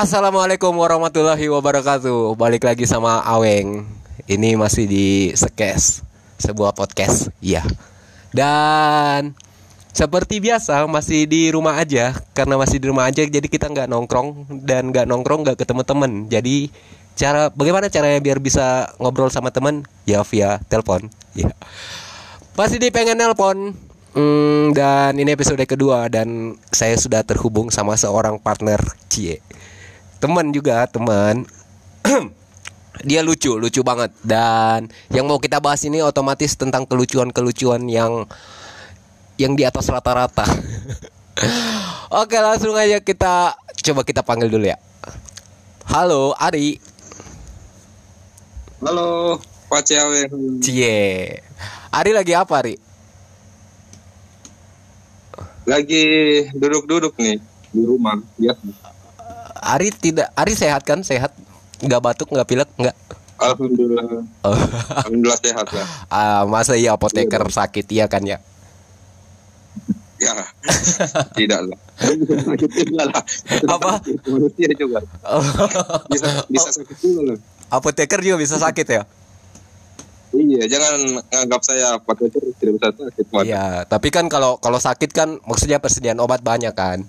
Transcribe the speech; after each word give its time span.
Assalamualaikum 0.00 0.72
warahmatullahi 0.80 1.52
wabarakatuh. 1.52 2.32
Balik 2.32 2.64
lagi 2.64 2.88
sama 2.88 3.20
Aweng. 3.20 3.84
Ini 4.24 4.56
masih 4.56 4.88
di 4.88 5.28
Sekes, 5.36 6.00
sebuah 6.40 6.72
podcast. 6.72 7.28
Iya. 7.44 7.60
Dan 8.32 9.36
seperti 9.92 10.40
biasa 10.40 10.88
masih 10.88 11.28
di 11.28 11.52
rumah 11.52 11.76
aja 11.76 12.16
karena 12.32 12.56
masih 12.56 12.80
di 12.80 12.88
rumah 12.88 13.12
aja 13.12 13.28
jadi 13.28 13.44
kita 13.44 13.68
nggak 13.68 13.92
nongkrong 13.92 14.48
dan 14.64 14.88
nggak 14.88 15.04
nongkrong 15.04 15.44
nggak 15.44 15.60
ketemu 15.60 15.84
temen. 15.84 16.12
Jadi 16.32 16.72
cara 17.12 17.52
bagaimana 17.52 17.92
caranya 17.92 18.24
biar 18.24 18.40
bisa 18.40 18.96
ngobrol 18.96 19.28
sama 19.28 19.52
temen? 19.52 19.84
Ya 20.08 20.24
via 20.24 20.64
telepon. 20.72 21.12
Iya. 21.36 21.52
Pasti 22.56 22.80
di 22.80 22.88
pengen 22.88 23.20
nelpon. 23.20 23.76
Hmm, 24.16 24.72
dan 24.72 25.20
ini 25.20 25.28
episode 25.36 25.60
kedua 25.68 26.08
dan 26.08 26.56
saya 26.72 26.96
sudah 26.96 27.20
terhubung 27.20 27.68
sama 27.68 28.00
seorang 28.00 28.40
partner 28.40 28.80
Cie 29.12 29.44
teman 30.20 30.52
juga 30.52 30.84
teman 30.86 31.48
dia 33.08 33.24
lucu 33.24 33.56
lucu 33.56 33.80
banget 33.80 34.12
dan 34.20 34.92
yang 35.08 35.24
mau 35.24 35.40
kita 35.40 35.58
bahas 35.58 35.80
ini 35.88 36.04
otomatis 36.04 36.54
tentang 36.54 36.84
kelucuan-kelucuan 36.84 37.88
yang 37.88 38.28
yang 39.40 39.56
di 39.56 39.64
atas 39.64 39.88
rata-rata 39.88 40.44
oke 42.20 42.36
langsung 42.36 42.76
aja 42.76 43.00
kita 43.00 43.56
coba 43.80 44.04
kita 44.04 44.20
panggil 44.20 44.52
dulu 44.52 44.68
ya 44.68 44.76
halo 45.88 46.36
Ari 46.36 46.90
Halo, 48.80 49.36
Pak 49.68 49.92
Ciawe. 49.92 50.24
Cie 50.64 51.36
Ari 51.92 52.16
lagi 52.16 52.32
apa 52.32 52.64
Ari 52.64 52.80
Lagi 55.68 56.04
duduk-duduk 56.56 57.12
nih 57.20 57.36
di 57.76 57.82
rumah. 57.84 58.16
Ya. 58.40 58.56
Ari 59.70 59.94
tidak 59.94 60.28
Ari 60.34 60.58
sehat 60.58 60.82
kan 60.82 61.06
sehat 61.06 61.30
nggak 61.80 62.00
batuk 62.02 62.28
nggak 62.28 62.48
pilek 62.48 62.70
nggak 62.76 62.96
Alhamdulillah. 63.40 64.04
oh. 64.44 64.52
Alhamdulillah 65.00 65.40
sehat 65.40 65.66
lah. 65.72 65.86
ah, 66.12 66.42
masa 66.44 66.76
iya 66.76 66.92
apoteker 66.92 67.40
sakit 67.40 67.86
iya 67.88 68.04
kan 68.10 68.20
ya 68.26 68.38
Ya, 70.20 70.36
tidak 71.32 71.60
lah. 71.64 71.78
Apa? 73.72 74.04
Manusia 74.28 74.68
juga. 74.76 75.00
Bisa 76.12 76.28
bisa 76.44 76.68
sakit 76.76 76.96
juga 77.00 77.20
lah. 77.32 77.38
apoteker 77.72 78.20
juga 78.20 78.36
bisa 78.36 78.60
sakit 78.60 78.84
ya 78.84 79.02
Iya, 80.30 80.62
jangan 80.70 81.24
anggap 81.32 81.62
saya 81.66 81.98
apoteker 81.98 82.38
tidak 82.60 82.72
bisa 82.78 82.88
sakit. 82.94 83.24
Wan. 83.34 83.42
Iya, 83.48 83.82
tapi 83.88 84.14
kan 84.14 84.30
kalau 84.30 84.62
kalau 84.62 84.78
sakit 84.78 85.10
kan 85.10 85.40
maksudnya 85.42 85.82
persediaan 85.82 86.22
obat 86.22 86.38
banyak 86.44 86.70
kan. 86.70 87.02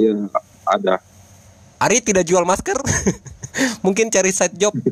Iya, 0.00 0.24
ada. 0.66 1.00
Ari 1.80 2.02
tidak 2.02 2.26
jual 2.26 2.44
masker. 2.44 2.76
Mungkin 3.84 4.10
cari 4.12 4.34
side 4.34 4.56
job. 4.58 4.74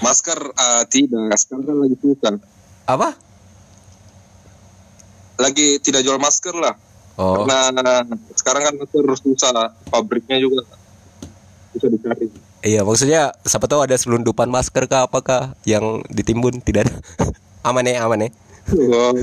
Masker 0.00 0.38
ah, 0.56 0.84
tidak. 0.88 1.36
Sekarang 1.36 1.64
kan 1.68 1.76
lagi 1.76 1.96
susah. 2.00 2.32
Apa? 2.88 3.12
Lagi 5.36 5.76
tidak 5.80 6.04
jual 6.04 6.16
masker 6.16 6.56
lah. 6.56 6.74
Oh. 7.20 7.44
Karena 7.44 7.68
sekarang 8.32 8.62
kan 8.64 8.74
masker 8.80 9.04
susah. 9.20 9.76
Pabriknya 9.92 10.40
juga 10.40 10.64
bisa 11.76 11.86
dicari. 11.92 12.32
Iya, 12.60 12.84
maksudnya 12.84 13.32
siapa 13.44 13.64
tahu 13.64 13.80
ada 13.84 13.96
selundupan 13.96 14.52
masker 14.52 14.84
kah 14.84 15.08
apakah 15.08 15.56
yang 15.64 16.04
ditimbun 16.12 16.60
tidak 16.60 16.88
ada. 16.88 16.94
aman 17.68 17.88
ya, 17.88 18.04
aman 18.04 18.28
ya. 18.28 18.30
Oh, 18.76 19.16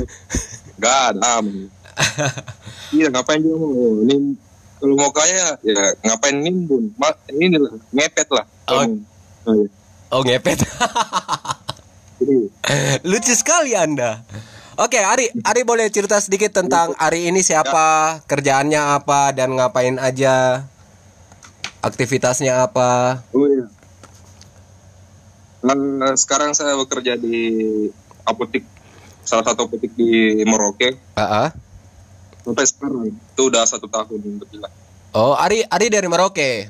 Gak 0.77 0.97
ada 1.13 1.41
aman. 1.41 1.69
Iya 2.95 3.12
ngapain 3.12 3.42
juga 3.44 3.58
mau 3.59 4.00
Nim, 4.06 4.38
kalau 4.80 4.96
mau 4.96 5.12
kaya 5.12 5.59
ya 5.66 5.81
ngapain 6.06 6.40
nimbun 6.40 6.94
Ma, 6.96 7.12
ini 7.34 7.58
lah 7.58 7.74
ngepet 7.91 8.30
lah 8.31 8.46
Oh. 8.68 8.84
Oh, 9.47 9.56
iya. 9.56 9.69
Oh, 10.12 10.22
ngepet. 10.28 10.59
Lucu 13.07 13.31
sekali 13.31 13.80
Anda. 13.80 14.28
Oke, 14.75 15.00
Ari, 15.00 15.31
Ari 15.40 15.63
boleh 15.63 15.88
cerita 15.88 16.19
sedikit 16.19 16.52
tentang 16.52 16.91
Ari 17.00 17.31
ini 17.31 17.40
siapa, 17.40 18.19
kerjaannya 18.28 19.00
apa 19.00 19.31
dan 19.31 19.56
ngapain 19.56 19.96
aja? 20.03 20.68
Aktivitasnya 21.80 22.68
apa? 22.68 23.24
oh 23.31 23.47
iya 23.47 23.72
Eh, 25.68 26.16
sekarang 26.16 26.53
saya 26.53 26.78
bekerja 26.78 27.18
di 27.18 27.50
apotik 28.24 28.63
salah 29.25 29.44
satu 29.44 29.68
apotik 29.68 29.91
di 29.97 30.40
Merauke 30.46 30.96
Ah, 31.18 31.50
ah. 31.50 31.50
Sampai 32.47 32.63
sekarang 32.63 33.12
itu 33.12 33.41
udah 33.44 33.68
satu 33.68 33.91
tahun 33.91 34.40
berjalan 34.40 34.72
Oh, 35.12 35.34
Ari, 35.34 35.66
Ari 35.66 35.88
dari 35.90 36.06
Merauke. 36.06 36.69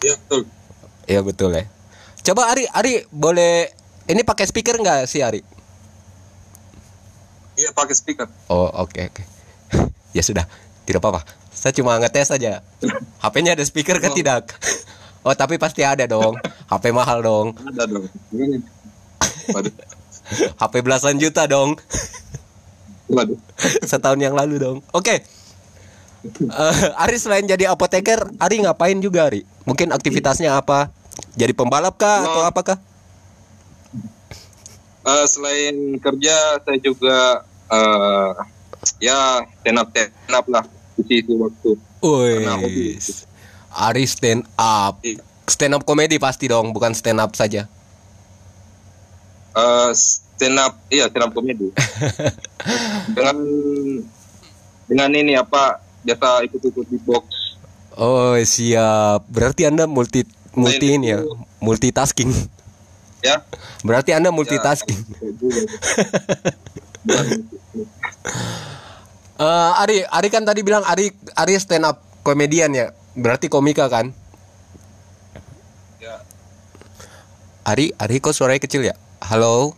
ya 0.00 0.14
betul 0.18 0.42
Iya 1.04 1.20
betul 1.20 1.50
ya. 1.52 1.64
Coba 2.24 2.48
Ari, 2.50 2.64
Ari 2.66 3.04
boleh 3.08 3.68
ini 4.04 4.20
pakai 4.20 4.44
speaker 4.44 4.76
nggak 4.76 5.04
sih 5.04 5.20
Ari? 5.20 5.40
iya 7.54 7.70
pakai 7.70 7.94
speaker 7.94 8.26
Oh 8.48 8.66
oke 8.74 8.98
oke. 8.98 9.22
ya 10.16 10.20
sudah, 10.20 10.44
tidak 10.82 10.98
apa-apa. 10.98 11.22
Saya 11.54 11.70
cuma 11.72 11.94
ngetes 11.96 12.28
saja. 12.28 12.60
HP-nya 13.22 13.54
ada 13.54 13.62
speaker 13.62 13.96
kan 13.96 14.10
Oh. 14.10 14.16
tidak? 14.16 14.50
oh 15.22 15.32
tapi 15.32 15.56
pasti 15.56 15.80
ada 15.80 16.04
dong. 16.04 16.34
HP 16.66 16.90
mahal 16.90 17.22
dong. 17.22 17.54
ada 17.54 17.86
dong 17.86 18.04
HP 20.58 20.74
belasan 20.84 21.16
juta 21.16 21.44
dong. 21.46 21.76
Waduh 23.06 23.36
Setahun 23.90 24.18
yang 24.18 24.32
lalu 24.32 24.58
dong. 24.58 24.78
Oke. 24.90 25.24
Eh, 26.24 26.76
Ari 26.96 27.20
selain 27.20 27.44
jadi 27.44 27.68
apoteker, 27.68 28.32
Ari 28.40 28.64
ngapain 28.64 28.96
juga 28.96 29.28
Ari? 29.28 29.44
Mungkin 29.64 29.92
aktivitasnya 29.92 30.56
apa? 30.56 30.88
Jadi 31.36 31.52
pembalap 31.52 32.00
kah 32.00 32.24
atau 32.24 32.40
Oh. 32.42 32.48
apakah? 32.48 32.80
Eh, 35.04 35.26
selain 35.28 36.00
kerja 36.00 36.32
saya 36.64 36.78
juga 36.80 37.44
eh 37.68 38.30
ya 39.00 39.44
stand 39.60 39.76
up 39.76 39.88
stand 39.92 40.32
up 40.32 40.46
lah 40.48 40.64
isi 40.96 41.20
waktu. 41.28 41.70
Wih. 42.00 42.96
Ari 43.68 44.04
stand 44.08 44.48
up. 44.56 45.04
Stand 45.44 45.76
up 45.76 45.84
komedi 45.84 46.16
pasti 46.16 46.48
dong, 46.48 46.72
bukan 46.72 46.96
stand 46.96 47.20
up 47.20 47.36
saja. 47.36 47.68
Eh, 49.54 49.90
stand 50.36 50.58
up 50.60 50.72
iya 50.90 51.08
stand 51.08 51.24
up 51.26 51.32
komedi 51.32 51.70
dengan 53.16 53.36
dengan 54.84 55.10
ini 55.14 55.34
apa 55.38 55.80
biasa 56.04 56.44
ikut-ikut 56.50 56.86
di 56.90 56.98
box 57.02 57.24
Oh 57.94 58.34
siap. 58.42 59.22
Berarti 59.30 59.70
anda 59.70 59.86
multi 59.86 60.26
multi 60.58 60.98
ini 60.98 61.14
ya, 61.14 61.22
multitasking. 61.62 62.26
ya 63.22 63.38
Berarti 63.86 64.10
anda 64.10 64.34
multitasking. 64.34 64.98
Eh, 69.34 69.70
Ari, 69.82 70.06
Ari 70.06 70.30
kan 70.30 70.46
tadi 70.46 70.62
bilang 70.62 70.86
Ari 70.86 71.10
Ari 71.34 71.58
stand 71.58 71.82
up 71.82 71.98
komedian 72.22 72.70
ya. 72.70 72.94
Berarti 73.18 73.50
komika 73.50 73.90
kan? 73.90 74.14
ya 75.98 76.22
Ari, 77.66 77.90
Ari 77.98 78.22
kok 78.22 78.30
suaranya 78.30 78.62
kecil 78.62 78.86
ya? 78.86 78.94
Halo. 79.18 79.74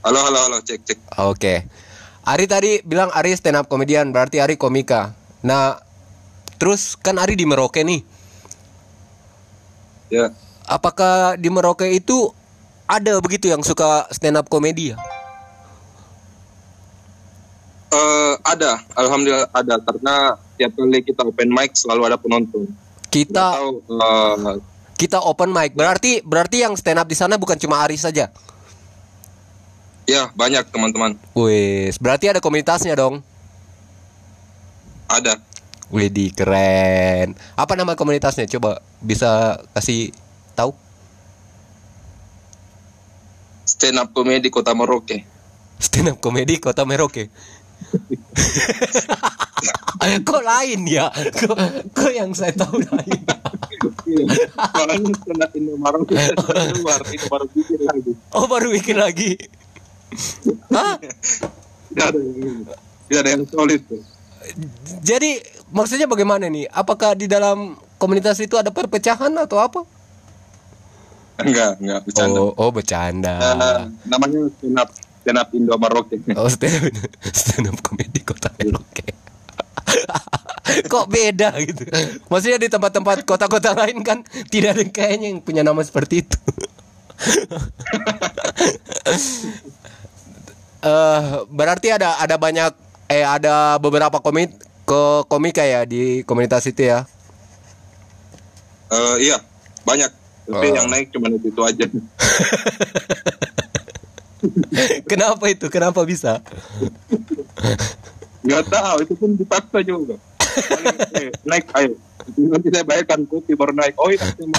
Halo 0.00 0.18
halo 0.24 0.38
halo 0.48 0.58
cek 0.64 0.80
cek 0.84 0.98
Oke. 1.20 1.64
Ari 2.20 2.44
tadi 2.44 2.84
bilang 2.84 3.08
Ari 3.16 3.32
stand 3.32 3.56
up 3.56 3.66
komedian, 3.66 4.12
berarti 4.12 4.44
Ari 4.44 4.60
komika. 4.60 5.16
Nah, 5.40 5.80
terus 6.60 6.92
kan 7.00 7.16
Ari 7.16 7.32
di 7.32 7.48
Merauke 7.48 7.80
nih. 7.80 8.04
ya 10.12 10.28
Apakah 10.68 11.40
di 11.40 11.48
Merauke 11.48 11.88
itu 11.88 12.30
ada 12.84 13.18
begitu 13.24 13.48
yang 13.48 13.64
suka 13.64 14.04
stand 14.12 14.36
up 14.36 14.46
komedi 14.52 14.92
ya? 14.92 15.00
Eh, 17.90 18.34
ada 18.46 18.78
alhamdulillah 18.94 19.50
ada 19.50 19.74
karena 19.82 20.38
tiap 20.54 20.70
kali 20.78 21.02
kita 21.02 21.26
open 21.26 21.50
mic 21.50 21.74
selalu 21.74 22.06
ada 22.06 22.14
penonton 22.14 22.70
Kita 23.10 23.58
tahu 23.58 23.82
eh, 23.82 24.56
kita 24.94 25.18
open 25.24 25.50
mic. 25.50 25.74
Berarti 25.74 26.20
berarti 26.22 26.62
yang 26.62 26.76
stand 26.76 27.00
up 27.00 27.08
di 27.08 27.16
sana 27.16 27.40
bukan 27.40 27.56
cuma 27.58 27.82
Ari 27.82 27.96
saja. 27.98 28.30
Ya 30.10 30.34
banyak 30.34 30.66
teman-teman 30.74 31.14
Wes, 31.38 31.94
berarti 32.02 32.26
ada 32.26 32.42
komunitasnya 32.42 32.98
dong. 32.98 33.22
ada 35.06 35.38
Widih, 35.90 36.30
keren. 36.30 37.34
Apa 37.58 37.74
nama 37.74 37.98
komunitasnya? 37.98 38.46
Coba 38.46 38.78
bisa 39.02 39.58
kasih 39.74 40.14
tahu? 40.54 40.70
stand 43.70 43.96
up 43.96 44.10
komedi 44.10 44.50
kota 44.50 44.74
Merauke 44.76 45.24
Stand 45.80 46.12
up 46.12 46.18
komedi 46.20 46.60
Kota 46.60 46.84
Merauke. 46.84 47.32
kok 50.28 50.42
lain 50.44 50.84
ya? 50.84 51.08
Kok, 51.08 51.56
kok 51.96 52.12
yang 52.12 52.36
saya 52.36 52.52
tahu 52.52 52.84
lain? 52.84 53.20
Soalnya 54.76 55.08
stand 55.16 55.40
up 55.40 55.50
Indomaret 55.56 56.04
keluar 56.04 57.00
itu 57.08 57.26
baru 57.32 57.46
bikin 57.48 57.80
lagi 57.88 58.12
Oh 58.36 58.44
baru 58.44 58.68
bikin 58.68 59.00
lagi. 59.00 59.40
Hah? 60.74 60.96
Nggak 61.90 62.06
ada 62.06 62.18
yang 62.18 62.58
tidak 63.10 63.20
ada 63.26 63.30
yang 63.34 63.44
solid. 63.50 63.82
Jadi 65.02 65.30
maksudnya 65.74 66.06
bagaimana 66.06 66.46
nih? 66.46 66.70
Apakah 66.70 67.18
di 67.18 67.26
dalam 67.26 67.76
komunitas 68.00 68.38
itu 68.40 68.56
ada 68.56 68.70
perpecahan 68.72 69.30
atau 69.34 69.58
apa? 69.60 69.80
Enggak, 71.40 71.80
enggak 71.80 72.00
bercanda. 72.04 72.38
Oh, 72.38 72.52
oh 72.56 72.70
bercanda. 72.70 73.34
Eh, 73.40 73.80
namanya 74.08 74.46
stand 74.60 74.78
up 74.78 74.88
stand 75.20 75.38
up 75.40 75.48
Indo 75.52 75.74
Maroke. 75.76 76.16
Oh 76.36 76.48
stand 76.48 76.88
up, 76.88 76.94
stand 77.32 77.66
up 77.68 77.78
comedy 77.84 78.20
kota 78.24 78.48
Merauke. 78.60 79.08
Kok 80.86 81.06
beda 81.10 81.50
gitu? 81.66 81.82
Maksudnya 82.30 82.58
di 82.62 82.68
tempat-tempat 82.70 83.26
kota-kota 83.26 83.74
lain 83.74 84.06
kan 84.06 84.22
tidak 84.48 84.78
ada 84.78 84.84
kayaknya 84.86 85.34
yang 85.34 85.42
punya 85.42 85.62
nama 85.66 85.82
seperti 85.82 86.22
itu. 86.22 86.38
Eh 90.80 91.22
berarti 91.52 91.92
ada 91.92 92.16
ada 92.16 92.40
banyak 92.40 92.72
eh 93.12 93.20
ada 93.20 93.76
beberapa 93.76 94.16
komik 94.22 94.56
ke 94.88 95.02
komika 95.28 95.60
ya 95.60 95.84
di 95.84 96.24
komunitas 96.24 96.64
itu 96.66 96.88
ya. 96.88 97.04
Eh, 98.90 99.16
iya, 99.30 99.36
banyak. 99.84 100.10
Tapi 100.50 100.66
Oh. 100.66 100.74
yang 100.74 100.90
naik 100.90 101.14
cuma 101.14 101.30
itu, 101.30 101.46
itu 101.46 101.62
aja. 101.62 101.86
Kenapa 105.10 105.46
itu? 105.46 105.70
Kenapa 105.70 106.02
bisa? 106.02 106.42
Enggak 108.42 108.66
tahu, 108.66 108.96
itu 109.04 109.14
pun 109.14 109.30
dipaksa 109.38 109.78
juga. 109.84 110.18
Paling, 110.50 110.96
eh, 111.14 111.30
naik 111.46 111.70
ayo. 111.76 111.94
Nanti 112.34 112.68
saya 112.72 112.82
bayarkan 112.82 113.30
kopi 113.30 113.54
baru 113.54 113.78
naik. 113.78 113.94
Oh 113.94 114.10
iya, 114.10 114.18
saya 114.18 114.46
mau. 114.48 114.58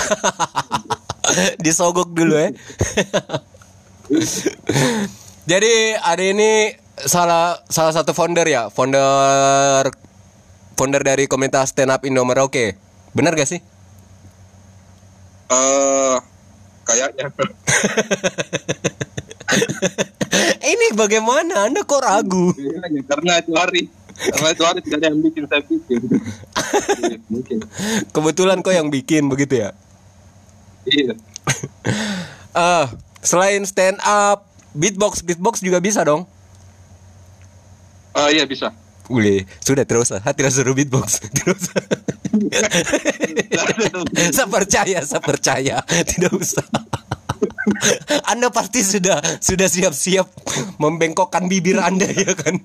Disogok 1.65 2.15
dulu 2.15 2.39
ya. 2.39 2.55
Jadi 5.49 5.97
ada 5.97 6.21
ini 6.21 6.77
salah 7.01 7.57
salah 7.65 7.93
satu 7.93 8.13
founder 8.13 8.45
ya, 8.45 8.69
founder 8.69 9.89
founder 10.77 11.01
dari 11.01 11.25
komunitas 11.25 11.73
stand 11.73 11.89
up 11.89 12.05
Indo 12.05 12.21
Merauke. 12.21 12.77
Benar 13.17 13.33
gak 13.33 13.49
sih? 13.49 13.61
Eh, 15.51 16.17
kayaknya. 16.87 17.27
ini 20.71 20.87
bagaimana? 20.95 21.67
Anda 21.67 21.83
kok 21.83 22.05
ragu? 22.05 22.55
Kayaknya, 22.55 23.01
karena 23.03 23.31
itu 23.41 23.51
hari. 23.57 23.83
Karena 24.15 24.49
itu 24.53 24.63
hari 24.63 24.79
tidak 24.85 24.97
ada 25.01 25.07
yang 25.11 25.19
bikin 25.19 25.43
saya 25.49 25.61
bikin. 25.65 25.99
Iya, 27.01 27.17
Mungkin. 27.33 27.57
Kebetulan 28.13 28.63
kok 28.63 28.77
yang 28.77 28.93
bikin 28.93 29.27
begitu 29.27 29.67
ya? 29.67 29.75
Iya. 30.87 31.13
Eh, 32.51 32.85
selain 33.23 33.63
stand 33.63 33.95
up, 34.03 34.50
beatbox 34.75 35.23
beatbox 35.23 35.63
juga 35.63 35.79
bisa 35.83 36.03
dong. 36.03 36.27
Oh 38.11 38.27
iya 38.27 38.43
bisa. 38.43 38.75
Boleh, 39.11 39.43
sudah 39.59 39.83
terus 39.83 40.07
ah. 40.15 40.23
tidak 40.31 40.55
suruh 40.55 40.71
beatbox 40.71 41.19
terus. 41.37 41.67
saya 44.35 44.47
percaya, 44.47 45.03
saya 45.03 45.19
percaya, 45.19 45.75
tidak 46.07 46.31
usah. 46.31 46.63
Anda 48.31 48.47
pasti 48.49 48.81
sudah 48.81 49.19
sudah 49.43 49.67
siap-siap 49.67 50.27
membengkokkan 50.79 51.51
bibir 51.51 51.77
Anda 51.77 52.07
ya 52.07 52.31
kan? 52.33 52.55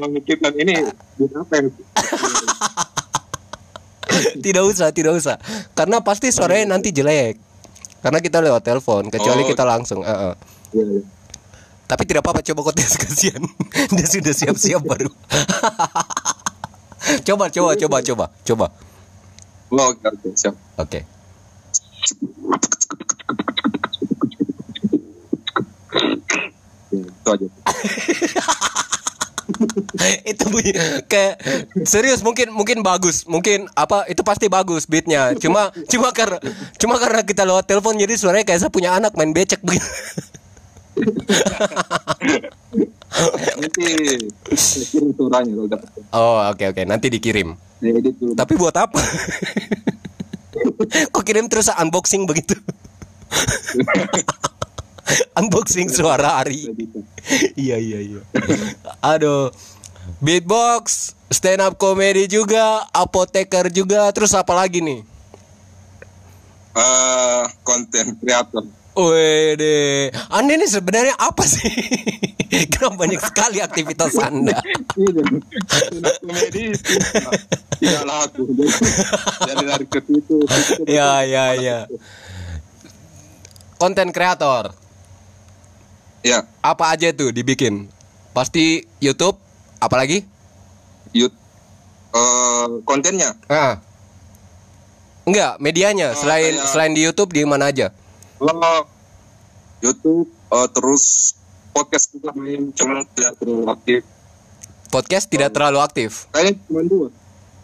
Memikirkan 0.00 0.56
ini 0.56 0.88
apa 1.36 1.54
ya? 1.60 1.68
tidak 4.44 4.64
usah, 4.66 4.88
tidak 4.92 5.12
usah. 5.16 5.36
Karena 5.76 6.00
pasti 6.00 6.32
suaranya 6.32 6.76
nanti 6.76 6.92
jelek. 6.92 7.51
Karena 8.02 8.18
kita 8.18 8.42
lewat 8.42 8.60
telepon, 8.60 9.06
kecuali 9.08 9.42
Oh. 9.42 9.48
kita 9.48 9.62
langsung. 9.62 10.02
eh. 10.02 10.34
Iya, 10.74 10.84
iya. 10.84 11.02
Tapi 11.86 12.02
tidak 12.02 12.24
apa-apa 12.24 12.40
coba 12.42 12.60
kau 12.64 12.74
tes 12.74 12.96
kasihan. 13.02 13.42
Dia 13.92 14.06
sudah 14.06 14.32
siap-siap 14.32 14.82
baru. 14.82 15.06
coba, 17.28 17.44
coba, 17.48 17.70
coba, 17.76 17.96
coba, 18.00 18.24
coba. 18.42 18.66
Oh, 19.70 19.86
oke, 19.88 20.04
oke, 20.04 20.28
siap. 20.34 20.54
Oke. 20.76 21.06
Ya, 26.90 27.00
itu 27.00 27.28
aja. 27.30 27.46
itu 30.30 30.44
bunyi 30.48 30.72
kayak 31.06 31.34
serius 31.86 32.20
mungkin 32.20 32.50
mungkin 32.52 32.82
bagus. 32.82 33.24
Mungkin 33.26 33.68
apa 33.74 34.06
itu 34.10 34.20
pasti 34.26 34.46
bagus 34.50 34.84
beatnya. 34.86 35.34
Cuma 35.38 35.70
cuma 35.88 36.10
karena 36.10 36.38
cuma 36.78 36.96
karena 36.98 37.20
kita 37.22 37.42
lewat 37.46 37.64
telepon 37.66 37.96
jadi 37.98 38.14
suaranya 38.18 38.46
kayak 38.46 38.60
saya 38.66 38.72
punya 38.72 38.94
anak 38.96 39.14
main 39.14 39.30
becek 39.34 39.60
begitu 39.62 39.86
Nanti 43.56 43.84
kalau 45.28 45.66
dapat. 45.72 45.88
oh 46.12 46.38
oke 46.52 46.64
oke. 46.74 46.82
Nanti 46.84 47.06
dikirim. 47.12 47.54
Edit 47.82 48.14
dulu. 48.14 48.38
tapi 48.38 48.54
buat 48.54 48.76
apa? 48.78 49.00
Kok 51.16 51.24
kirim 51.26 51.50
terus 51.50 51.72
unboxing 51.72 52.28
begitu 52.28 52.54
unboxing 55.38 55.88
suara 55.90 56.42
Ari 56.42 56.66
Saya 56.66 56.74
bisa. 56.76 56.98
iya 57.64 57.76
iya 57.78 57.98
iya 58.02 58.20
aduh 59.02 59.50
beatbox 60.22 61.14
stand 61.30 61.62
up 61.62 61.78
comedy 61.78 62.26
juga 62.26 62.86
apoteker 62.90 63.70
juga 63.70 64.10
terus 64.14 64.34
apa 64.34 64.54
lagi 64.54 64.82
nih 64.82 65.12
Eh, 66.72 67.44
konten 67.68 68.16
kreator. 68.16 68.64
Wede, 68.92 70.12
Anda 70.28 70.52
ini 70.56 70.68
sebenarnya 70.68 71.16
apa 71.16 71.44
sih? 71.48 71.68
Kenapa 72.72 73.08
banyak 73.08 73.20
sekali 73.24 73.60
aktivitas 73.60 74.20
Anda? 74.20 74.60
Iya, 74.60 75.24
tidak 77.80 78.02
laku. 78.04 78.44
Jadi 79.48 79.84
ke 79.88 80.00
situ. 80.04 80.36
situ, 80.44 80.84
ya, 80.84 81.24
ya, 81.24 81.56
ya. 81.56 81.78
Konten 83.80 84.12
kreator, 84.12 84.76
Ya, 86.22 86.46
apa 86.62 86.94
aja 86.94 87.10
tuh 87.10 87.34
dibikin? 87.34 87.90
Pasti 88.30 88.86
YouTube, 88.98 89.36
apalagi? 89.78 90.24
yut 91.12 91.28
eh 92.10 92.66
kontennya 92.88 93.36
Ah. 93.46 93.76
Enggak, 95.22 95.60
medianya 95.60 96.10
Oh, 96.10 96.16
selain 96.16 96.56
kayak- 96.56 96.66
selain 96.66 96.92
di 96.92 97.04
YouTube 97.04 97.30
di 97.30 97.44
mana 97.44 97.68
aja? 97.68 97.92
oh, 98.38 98.82
YouTube 99.78 100.24
eh, 100.48 100.68
terus 100.72 101.36
podcast 101.70 102.08
juga 102.10 102.32
main 102.32 102.72
cuma 102.72 103.04
tidak 103.12 103.36
terlalu 103.36 103.64
aktif. 103.68 104.00
Podcast 104.88 105.26
tidak 105.26 105.52
terlalu 105.52 105.78
aktif. 105.80 106.10
Kayaknya 106.30 106.52
cuma 106.64 106.80
dua. 106.82 107.06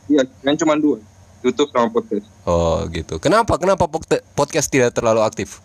Iya, 0.09 0.23
kayaknya 0.25 0.59
cuma 0.61 0.75
dua. 0.77 0.97
YouTube 1.39 1.71
sama 1.71 1.89
podcast. 1.89 2.27
Oh, 2.43 2.85
gitu. 2.91 3.17
Kenapa? 3.19 3.57
Kenapa 3.57 3.85
pod- 3.87 4.25
podcast 4.35 4.69
tidak 4.69 4.93
terlalu 4.93 5.23
aktif? 5.23 5.61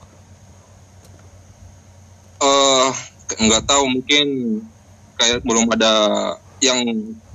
Eh 2.44 2.88
nggak 3.34 3.64
tahu 3.64 3.84
mungkin 3.88 4.28
kayak 5.16 5.42
belum 5.48 5.72
ada 5.72 5.94
yang 6.60 6.84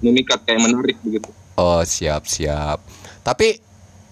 memikat 0.04 0.44
kayak 0.44 0.60
menarik 0.60 0.96
begitu. 1.00 1.32
Oh, 1.58 1.82
siap, 1.82 2.28
siap. 2.28 2.78
Tapi 3.26 3.68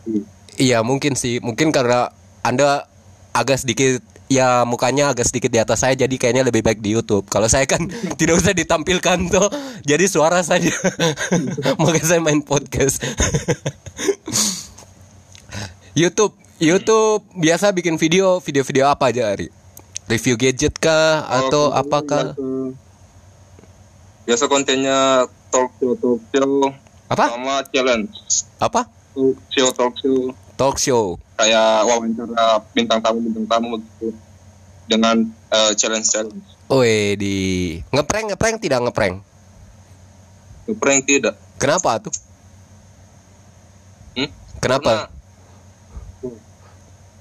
Hmm. 0.07 0.23
Iya 0.57 0.81
mungkin 0.87 1.19
sih 1.19 1.43
mungkin 1.43 1.75
karena 1.75 2.09
anda 2.41 2.87
agak 3.35 3.61
sedikit 3.61 4.01
ya 4.31 4.65
mukanya 4.65 5.13
agak 5.13 5.29
sedikit 5.29 5.51
di 5.53 5.61
atas 5.61 5.85
saya 5.85 5.93
jadi 5.99 6.15
kayaknya 6.17 6.47
lebih 6.49 6.63
baik 6.65 6.81
di 6.81 6.95
YouTube. 6.95 7.27
Kalau 7.29 7.51
saya 7.51 7.67
kan 7.67 7.85
tidak 8.21 8.39
usah 8.41 8.55
ditampilkan 8.55 9.19
tuh 9.29 9.51
jadi 9.85 10.07
suara 10.07 10.41
saja. 10.47 10.73
Makanya 11.83 12.07
saya 12.07 12.21
main 12.23 12.41
podcast. 12.41 13.03
YouTube 15.93 16.39
YouTube 16.57 17.27
biasa 17.37 17.75
bikin 17.75 18.01
video 18.01 18.41
video-video 18.41 18.89
apa 18.89 19.13
aja 19.13 19.35
Ari? 19.35 19.66
Review 20.07 20.39
gadget 20.39 20.79
kah 20.79 21.27
atau 21.27 21.69
Oh, 21.69 21.75
apakah? 21.75 22.39
biasa- 24.23 24.47
kontennya 24.47 25.27
talk 25.51 25.71
show 25.77 25.95
talk 25.97 26.23
show 26.31 26.71
Apa? 27.07 27.27
sama 27.29 27.63
challenge. 27.69 28.15
Apa? 28.59 28.87
Talk 29.13 29.39
show 29.49 29.69
talk 29.73 29.95
show 29.97 30.19
Talk 30.57 30.77
show. 30.79 31.05
kayak 31.37 31.85
wawancara 31.85 32.33
bintang 32.73 32.97
tamu 32.99 33.21
bintang 33.21 33.45
tamu 33.45 33.77
gitu 33.77 34.09
dengan 34.87 35.27
challenge 35.75 36.07
challenge. 36.07 36.47
Wih 36.67 37.15
di 37.15 37.37
ngeprank 37.91 38.33
ngeprank 38.33 38.57
tidak 38.59 38.81
ngeprank. 38.81 39.21
Prank 40.67 41.03
tidak. 41.05 41.39
Kenapa 41.57 41.99
tuh? 42.01 42.11
Hmm? 44.15 44.27
Kenapa? 44.59 45.07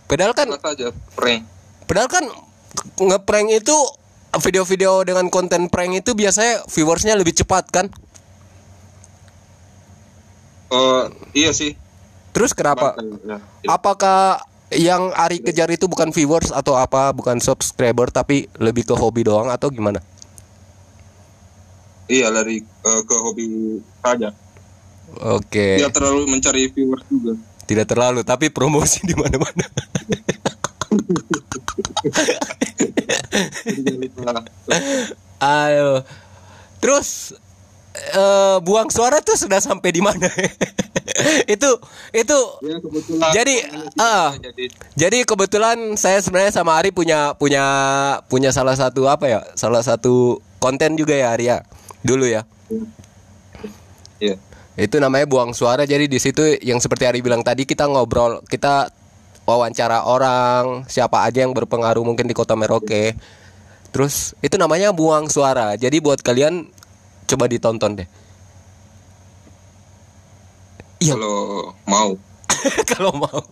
Padahal 0.05 0.33
kan 0.33 0.47
Karena 0.47 0.61
saja 0.63 0.87
prank. 1.13 1.41
padahal 1.85 2.09
kan 2.09 2.25
ngeprank 2.99 3.47
itu 3.51 3.75
video-video 4.35 5.07
dengan 5.07 5.31
konten 5.31 5.71
prank 5.71 6.03
itu 6.03 6.11
biasanya 6.11 6.67
viewersnya 6.67 7.15
lebih 7.15 7.35
cepat 7.35 7.71
kan? 7.71 7.85
Eh 10.71 11.03
iya 11.33 11.51
sih. 11.55 11.79
Terus 12.35 12.51
kenapa? 12.51 12.99
Ya. 13.23 13.39
Apakah 13.71 14.43
yang 14.75 15.15
Ari 15.15 15.39
kejar 15.39 15.71
itu 15.71 15.87
bukan 15.87 16.11
viewers 16.11 16.51
atau 16.51 16.75
apa, 16.75 17.15
bukan 17.15 17.39
subscriber 17.39 18.11
tapi 18.11 18.51
lebih 18.59 18.83
ke 18.83 18.95
hobi 18.97 19.23
doang 19.23 19.47
atau 19.47 19.71
gimana? 19.71 20.03
iya 22.09 22.29
lari 22.29 22.61
eh, 22.61 23.01
ke 23.05 23.15
hobi 23.17 23.45
saja 24.01 24.29
Oke. 25.21 25.79
tidak 25.79 25.93
terlalu 25.93 26.21
mencari 26.29 26.69
viewers 26.69 27.05
juga 27.09 27.33
Tidak 27.65 27.89
terlalu, 27.89 28.21
tapi 28.21 28.53
promosi 28.53 29.01
di 29.01 29.17
mana-mana. 29.17 29.65
Lupa. 33.83 34.43
Ayo. 35.65 36.03
Terus 36.79 37.35
eh, 37.95 38.57
buang 38.63 38.89
suara 38.91 39.19
tuh 39.19 39.35
sudah 39.35 39.59
sampai 39.59 39.89
di 39.91 40.01
mana? 40.03 40.27
itu 41.53 41.69
itu 42.11 42.37
ya 42.65 42.77
kebetulan 42.81 43.29
Jadi, 43.31 43.55
ah. 44.01 44.35
jadi 44.35 44.65
jadi 44.97 45.17
kebetulan 45.23 45.77
saya 45.95 46.19
sebenarnya 46.19 46.51
sama 46.51 46.75
Ari 46.75 46.91
punya 46.91 47.37
punya 47.37 47.63
punya 48.27 48.49
salah 48.51 48.75
satu 48.75 49.07
apa 49.07 49.25
ya? 49.29 49.41
Salah 49.55 49.81
satu 49.85 50.41
konten 50.59 50.97
juga 50.97 51.15
ya 51.15 51.31
Arya. 51.31 51.63
Dulu 52.05 52.25
ya. 52.25 52.43
ya 54.21 54.35
Itu 54.75 54.99
namanya 54.99 55.25
buang 55.29 55.55
suara. 55.55 55.87
Jadi 55.87 56.11
di 56.11 56.19
situ 56.19 56.41
yang 56.61 56.83
seperti 56.83 57.07
Ari 57.07 57.23
bilang 57.23 57.45
tadi 57.45 57.63
kita 57.63 57.87
ngobrol, 57.87 58.43
kita 58.45 58.91
wawancara 59.45 60.09
orang, 60.09 60.89
siapa 60.89 61.21
aja 61.23 61.45
yang 61.45 61.53
berpengaruh 61.53 62.01
mungkin 62.01 62.25
di 62.25 62.35
Kota 62.35 62.57
Merauke. 62.57 63.15
Terus 63.95 64.35
itu 64.43 64.59
namanya 64.59 64.91
buang 64.91 65.31
suara. 65.31 65.79
Jadi 65.79 66.03
buat 66.03 66.19
kalian 66.19 66.67
coba 67.31 67.47
ditonton 67.47 68.03
deh. 68.03 68.09
Iya. 70.99 71.15
kalau 71.15 71.71
mau 71.87 72.11
kalau 72.91 73.11
mau. 73.15 73.43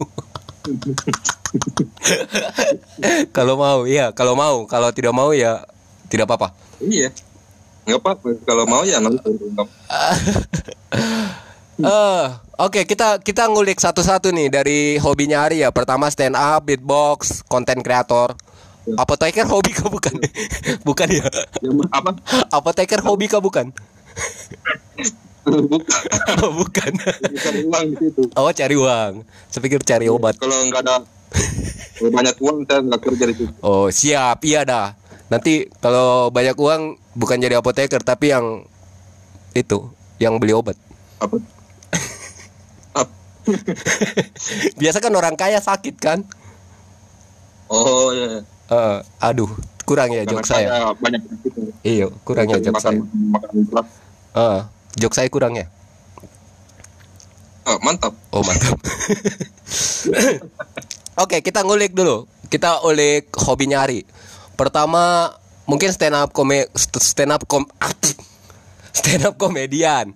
kalau 3.35 3.55
mau, 3.55 3.79
iya. 3.87 4.11
Kalau 4.11 4.33
mau, 4.35 4.67
kalau 4.67 4.91
tidak 4.91 5.15
mau 5.15 5.31
ya 5.31 5.63
tidak 6.11 6.27
apa-apa. 6.27 6.51
iya 6.83 7.07
nggak 7.83 7.99
apa-apa 7.99 8.27
kalau 8.47 8.63
mau 8.63 8.83
ya 8.87 9.03
nonton 9.03 9.31
Eh, 11.73 12.25
oke 12.61 12.85
kita 12.85 13.17
kita 13.25 13.49
ngulik 13.49 13.81
satu-satu 13.81 14.29
nih 14.29 14.45
dari 14.45 14.79
hobinya 15.01 15.41
Ari 15.49 15.65
ya. 15.65 15.73
Pertama 15.73 16.05
stand 16.13 16.37
up, 16.37 16.69
beatbox, 16.69 17.41
konten 17.49 17.81
kreator. 17.81 18.37
Apoteker 18.93 19.47
hobi 19.47 19.71
kah 19.71 19.87
bukan? 19.87 20.11
bukan 20.87 21.07
ya. 21.07 21.23
Ya, 21.61 21.71
apa 21.89 22.11
Apoteker 22.49 22.99
hobi 22.99 23.25
kah 23.25 23.39
bukan? 23.39 23.71
bukan 25.43 26.03
Oh, 26.39 26.51
bukan. 26.55 26.91
cari 27.35 27.61
uang 27.63 27.85
di 27.89 27.95
situ 27.99 28.21
Oh 28.33 28.47
cari 28.49 28.75
uang. 28.75 29.13
Saya 29.47 29.61
pikir 29.61 29.83
cari 29.83 30.07
obat. 30.07 30.35
kalau 30.35 30.55
nggak 30.67 30.81
ada 30.83 31.03
banyak 32.03 32.35
uang 32.39 32.57
saya 32.63 32.79
nggak 32.81 33.01
kerja 33.01 33.23
di 33.27 33.35
situ 33.35 33.51
Oh 33.59 33.87
siap, 33.87 34.43
iya 34.43 34.63
dah. 34.63 34.95
Nanti 35.27 35.67
kalau 35.79 36.27
banyak 36.29 36.55
uang 36.55 36.81
bukan 37.13 37.39
jadi 37.39 37.57
apoteker 37.57 37.99
tapi 37.99 38.31
yang 38.31 38.63
itu, 39.53 39.87
yang 40.17 40.37
beli 40.37 40.51
obat. 40.51 40.75
apa 41.17 41.39
apa 42.99 43.11
Biasa 44.75 44.99
kan 44.99 45.13
orang 45.13 45.35
kaya 45.35 45.59
sakit 45.59 45.95
kan? 45.97 46.19
oh 47.65 48.11
ya 48.11 48.43
Eh, 48.65 48.99
aduh, 49.19 49.49
kurang 49.83 50.09
ya 50.09 50.23
jok 50.23 50.43
saya. 50.43 50.93
banyak 50.93 51.19
penyakit. 51.21 51.51
Iya, 51.83 52.07
kurang 52.23 52.47
ya 52.47 52.57
jok 52.57 52.79
saya. 52.79 52.99
makan 52.99 53.29
makan 53.29 53.49
berat 53.67 53.87
Eh, 54.33 54.59
jok 54.97 55.13
saya 55.13 55.27
kurang 55.27 55.53
ya. 55.53 55.67
oh, 57.63 57.79
mantap 57.79 58.11
Oh 58.29 58.41
mantap. 58.41 58.75
Oke, 61.15 61.39
kita 61.39 61.61
ngulik 61.61 61.93
dulu. 61.93 62.25
Kita 62.47 62.81
ulik 62.81 63.29
hobinya 63.39 63.81
Ari. 63.81 64.03
Pertama, 64.53 65.31
mungkin 65.63 65.89
stand 65.89 66.13
up 66.13 66.29
kome 66.31 66.67
stand 66.75 67.31
up 67.31 67.45
kom 67.45 67.65
stand 68.97 69.23
up 69.23 69.35
komedian. 69.37 70.13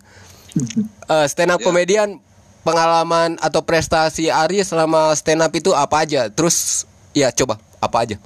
Eh, 1.08 1.26
stand 1.28 1.52
up 1.52 1.62
Ya. 1.62 1.66
komedian 1.66 2.18
pengalaman 2.62 3.38
atau 3.40 3.62
prestasi 3.62 4.28
Ari 4.28 4.62
selama 4.62 5.14
stand 5.14 5.40
up 5.40 5.54
itu 5.54 5.72
apa 5.72 6.04
aja? 6.04 6.28
Terus 6.28 6.84
ya 7.12 7.30
coba 7.30 7.58
apa 7.78 7.98
aja? 8.02 8.18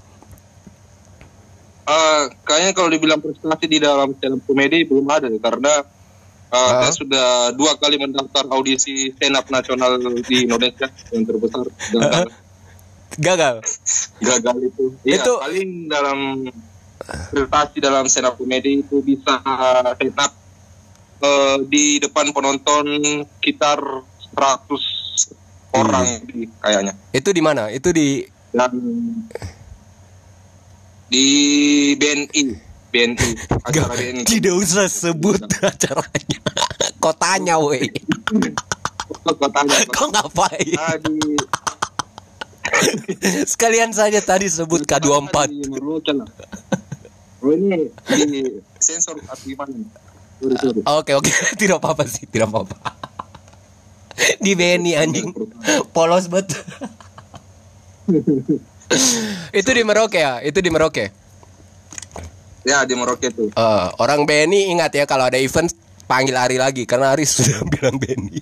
Eh, 1.92 2.22
kayaknya 2.42 2.72
kalau 2.72 2.88
dibilang 2.88 3.20
prestasi 3.20 3.66
di 3.68 3.78
dalam 3.78 4.16
stand 4.16 4.34
up 4.34 4.42
komedi 4.42 4.84
belum 4.84 5.04
ada 5.06 5.28
ya, 5.28 5.36
karena 5.38 5.74
eh, 6.48 6.56
Ah. 6.56 6.80
saya 6.80 6.94
sudah 6.94 7.28
dua 7.52 7.76
kali 7.76 7.96
mendaftar 7.96 8.48
audisi 8.50 9.12
stand 9.12 9.36
up 9.36 9.48
nasional 9.48 9.96
di 10.22 10.36
Indonesia 10.42 10.88
yang 11.12 11.24
terbesar 11.24 11.68
gagal 11.92 12.28
Gagal. 13.14 13.56
gagal 14.22 14.58
itu. 14.62 14.86
Iya, 15.04 15.20
Itu- 15.20 15.36
paling 15.38 15.70
dalam 15.86 16.20
prestasi 17.28 17.78
dalam 17.80 18.08
stand 18.08 18.24
up 18.26 18.36
komedi 18.36 18.80
itu 18.80 19.00
bisa 19.00 19.44
stand 19.92 20.16
up 20.16 20.32
eh, 21.20 21.58
di 21.68 22.00
depan 22.00 22.32
penonton 22.32 22.84
sekitar 23.36 23.80
100 24.32 25.36
orang 25.72 26.08
di- 26.26 26.48
kayaknya 26.58 26.96
Itu 27.12 27.30
di 27.30 27.42
mana? 27.42 27.68
Itu 27.68 27.92
di 27.92 28.24
dan 28.52 28.72
di 31.12 31.28
BNI 32.00 32.44
BNI 32.88 33.30
acara 33.68 33.94
BNI 34.00 34.24
tidak 34.24 34.56
usah 34.56 34.88
sebut 34.88 35.44
acaranya. 35.60 36.40
Kotanya, 37.04 37.58
woi. 37.58 37.90
kotanya 39.26 39.74
Kok 39.90 40.10
ngapain? 40.14 40.78
Sekalian 43.52 43.92
saja 43.92 44.22
tadi 44.22 44.48
sebut 44.48 44.86
K24. 44.86 45.36
di 45.50 45.66
Merauke 45.68 46.14
lah. 46.14 46.30
Oh 47.42 47.52
ini 47.52 47.90
di 48.06 48.62
sensor. 48.78 49.18
Oke 50.86 51.12
oke 51.18 51.32
tidak 51.58 51.82
apa-apa 51.82 52.06
sih 52.06 52.30
tidak 52.30 52.54
apa-apa. 52.54 52.78
Di 54.38 54.54
BNI 54.54 54.94
anjing 55.02 55.34
polos 55.90 56.30
banget. 56.30 56.54
Itu 59.60 59.70
di 59.72 59.84
Merauke 59.84 60.20
ya 60.20 60.40
itu 60.44 60.60
di 60.60 60.70
Merauke. 60.70 61.12
Ya 62.62 62.86
di 62.86 62.94
Merauke 62.94 63.34
tuh. 63.34 63.50
Eh, 63.50 63.88
orang 63.98 64.28
BNI 64.28 64.70
ingat 64.76 64.94
ya 64.94 65.10
kalau 65.10 65.26
ada 65.26 65.40
event 65.42 65.72
panggil 66.06 66.36
Ari 66.38 66.58
lagi 66.62 66.84
karena 66.86 67.16
Ari 67.16 67.26
sudah 67.30 67.64
bilang 67.68 67.98
BNI. 67.98 68.40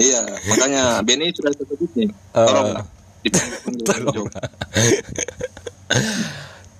Iya, 0.00 0.20
makanya 0.48 0.84
BNI 1.04 1.32
sudah 1.36 1.52
sebutnya. 1.52 2.08
Eh. 2.08 2.46
Tolong. 2.46 2.68
Dipanggil 3.20 4.24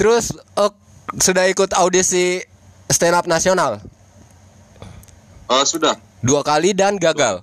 Terus 0.00 0.32
oh, 0.56 0.72
sudah 1.20 1.44
ikut 1.52 1.76
audisi 1.76 2.40
stand 2.88 3.12
up 3.12 3.28
nasional 3.28 3.84
Oh 5.50 5.64
sudah 5.66 5.98
dua 6.22 6.46
kali 6.46 6.70
dan 6.72 6.94
gagal. 6.94 7.42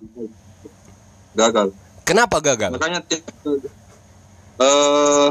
gagal. 1.36 1.76
Kenapa 2.08 2.40
gagal? 2.40 2.72
Makanya 2.72 3.04
tiap 3.04 3.28
eh 4.58 5.28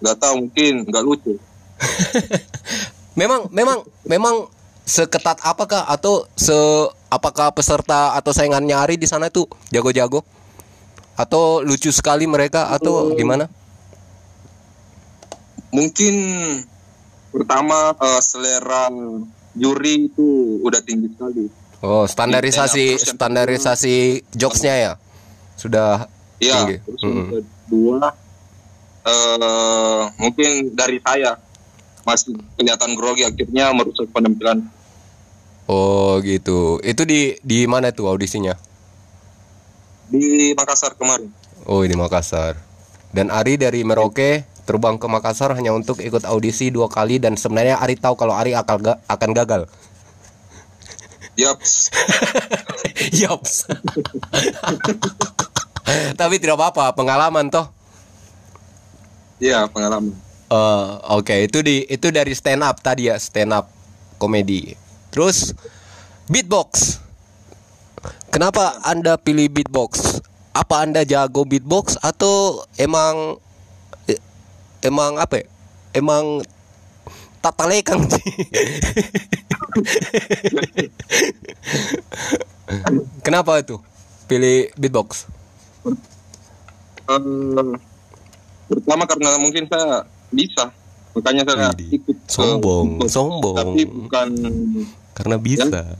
nggak 0.00 0.16
tahu 0.18 0.34
mungkin 0.46 0.74
nggak 0.88 1.04
lucu. 1.04 1.34
Memang 3.20 3.50
memang 3.50 3.82
memang 4.06 4.48
seketat 4.86 5.42
apakah 5.44 5.84
atau 5.86 6.24
se 6.38 6.54
apakah 7.10 7.50
peserta 7.52 8.14
atau 8.16 8.30
saingannya 8.32 8.72
Ari 8.78 8.96
di 8.96 9.04
sana 9.04 9.28
tuh 9.28 9.50
jago-jago? 9.68 10.22
Atau 11.18 11.60
lucu 11.60 11.90
sekali 11.92 12.24
mereka 12.24 12.70
atau 12.72 13.12
gimana? 13.12 13.50
Mungkin 15.70 16.14
pertama 17.30 17.94
eh, 17.94 18.20
selera 18.24 18.88
juri 19.54 20.10
itu 20.10 20.58
udah 20.64 20.80
tinggi 20.82 21.10
sekali. 21.14 21.44
Oh, 21.80 22.04
standarisasi 22.04 22.86
yang 22.96 23.04
standarisasi 23.16 23.96
jokesnya 24.32 24.74
ya. 24.76 24.92
Sudah 25.56 26.08
Iya, 26.40 26.56
tinggi. 26.64 26.76
terus 26.88 27.00
Mm-mm. 27.04 27.16
yang 27.16 27.28
kedua 27.36 27.98
eh 29.00 30.02
mungkin 30.20 30.76
dari 30.76 31.00
saya 31.00 31.40
masih 32.04 32.36
kelihatan 32.56 32.96
grogi 32.96 33.24
akhirnya 33.24 33.72
merusak 33.72 34.08
penampilan 34.12 34.60
Oh, 35.70 36.18
gitu. 36.26 36.82
Itu 36.82 37.06
di 37.06 37.38
di 37.46 37.62
mana 37.70 37.94
tuh 37.94 38.10
audisinya? 38.10 38.58
di 40.10 40.50
Makassar 40.58 40.98
kemarin. 40.98 41.30
Oh, 41.70 41.86
di 41.86 41.94
Makassar. 41.94 42.58
Dan 43.14 43.30
Ari 43.30 43.54
dari 43.54 43.86
Merauke 43.86 44.42
terbang 44.66 44.98
ke 44.98 45.06
Makassar 45.06 45.54
hanya 45.54 45.70
untuk 45.70 46.02
ikut 46.02 46.26
audisi 46.26 46.74
dua 46.74 46.90
kali 46.90 47.22
dan 47.22 47.38
sebenarnya 47.38 47.78
Ari 47.78 47.94
tahu 47.94 48.18
kalau 48.18 48.34
Ari 48.34 48.50
akan 48.58 48.76
ga- 48.82 48.98
akan 49.06 49.30
gagal. 49.30 49.62
Yap, 51.38 51.62
Yaps. 53.14 53.70
Tapi 56.20 56.34
tidak 56.42 56.58
apa-apa, 56.58 56.98
pengalaman 56.98 57.46
toh. 57.46 57.70
Ya 59.40 59.66
pengalaman. 59.66 60.14
Eh, 60.50 60.88
Oke, 61.14 61.46
itu 61.46 61.62
di 61.64 61.86
itu 61.86 62.10
dari 62.10 62.34
stand 62.34 62.62
up 62.66 62.82
tadi 62.82 63.08
ya, 63.08 63.16
stand 63.16 63.54
up 63.56 63.70
komedi. 64.20 64.74
Terus 65.10 65.56
beatbox. 66.28 67.00
Kenapa 68.30 68.78
Anda 68.86 69.18
pilih 69.18 69.50
beatbox? 69.50 70.22
Apa 70.54 70.86
Anda 70.86 71.02
jago 71.02 71.42
beatbox 71.46 71.98
atau 72.02 72.66
emang 72.78 73.38
eh, 74.06 74.20
emang 74.82 75.18
apa 75.18 75.42
ya? 75.42 75.46
Emang 75.94 76.42
tata 77.42 77.66
lekang 77.66 78.06
sih. 78.12 78.26
Kenapa 83.22 83.58
itu? 83.62 83.78
Pilih 84.26 84.70
beatbox. 84.78 85.26
Eh, 87.10 87.89
pertama 88.70 89.02
karena 89.04 89.34
mungkin 89.42 89.66
saya 89.66 90.06
bisa 90.30 90.70
makanya 91.10 91.42
saya 91.42 91.68
Widih, 91.74 91.90
ikut 91.98 92.16
sombong, 92.30 93.02
ikut. 93.02 93.10
sombong. 93.10 93.56
tapi 93.58 93.82
bukan 93.82 94.28
Karena 95.10 95.36
bisa. 95.36 95.66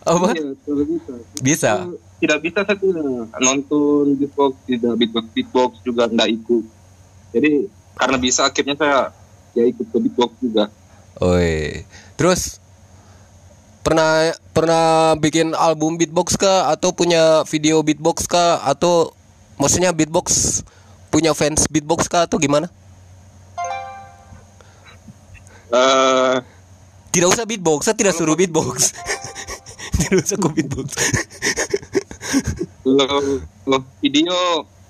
Apa? 0.00 0.32
Iya, 0.32 0.56
bisa 0.64 1.12
Bisa. 1.44 1.72
Tidak 2.20 2.38
bisa 2.40 2.64
saya 2.64 2.76
tidak 2.76 3.28
nonton 3.36 4.16
beatbox 4.16 4.52
tidak 4.64 4.96
beatbox 4.96 5.26
beatbox 5.36 5.70
juga 5.84 6.08
tidak 6.08 6.28
ikut 6.28 6.64
jadi 7.30 7.64
karena 7.96 8.16
bisa 8.20 8.44
akhirnya 8.44 8.76
saya 8.76 8.98
ya 9.56 9.64
ikut 9.68 9.86
ke 9.88 9.98
beatbox 10.00 10.30
juga 10.40 10.68
Oi. 11.20 11.84
Terus 12.16 12.56
pernah 13.84 14.32
pernah 14.56 15.12
bikin 15.20 15.52
album 15.52 16.00
beatbox 16.00 16.36
kah 16.40 16.72
atau 16.72 16.96
punya 16.96 17.44
video 17.44 17.84
beatbox 17.84 18.24
kah 18.24 18.64
atau 18.64 19.12
maksudnya 19.60 19.92
beatbox 19.92 20.60
punya 21.10 21.34
fans 21.34 21.66
beatbox 21.66 22.06
kah 22.06 22.24
atau 22.24 22.38
gimana? 22.38 22.70
Eh, 25.70 26.36
Tidak 27.10 27.26
usah 27.26 27.42
beatbox, 27.42 27.90
saya 27.90 27.98
tidak 27.98 28.14
suruh 28.14 28.38
beatbox. 28.38 28.94
tidak 29.98 30.22
usah 30.22 30.36
ku 30.38 30.48
beatbox. 30.48 30.88
video 34.00 34.34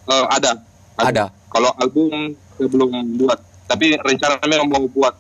eh, 0.06 0.26
ada 0.30 0.60
Ada. 0.96 1.32
kalau 1.48 1.72
album 1.76 2.36
saya 2.54 2.68
belum 2.68 2.90
buat 3.18 3.38
tapi 3.64 3.96
rencananya 3.96 4.64
mau 4.64 4.84
buat 4.86 5.16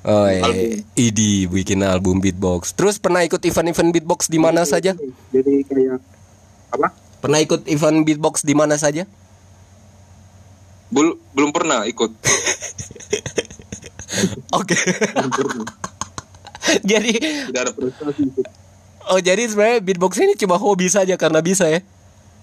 Oh, 0.00 0.24
Album. 0.24 0.80
idi 0.96 1.44
bikin 1.44 1.84
album 1.84 2.24
beatbox. 2.24 2.72
Terus 2.72 2.96
pernah 2.96 3.20
ikut 3.20 3.36
event-event 3.36 3.92
beatbox 3.92 4.32
di 4.32 4.40
mana 4.40 4.64
saja? 4.64 4.96
jadi 5.28 5.60
kayak 5.60 6.00
apa 6.72 6.88
Pernah 7.20 7.36
ikut 7.44 7.68
event 7.68 8.08
beatbox 8.08 8.40
di 8.40 8.56
mana 8.56 8.80
saja? 8.80 9.04
Bul- 10.90 11.18
belum 11.34 11.50
pernah 11.54 11.86
ikut 11.86 12.10
Oke. 14.58 14.74
jadi 16.90 17.10
tidak 17.50 17.60
ada 17.62 17.72
prestasi 17.72 18.22
oh 19.06 19.20
jadi 19.22 19.42
sebenarnya 19.46 19.78
beatbox 19.82 20.18
ini 20.18 20.34
cuma 20.34 20.58
hobi 20.58 20.90
saja 20.90 21.14
karena 21.14 21.38
bisa 21.38 21.70
ya. 21.70 21.80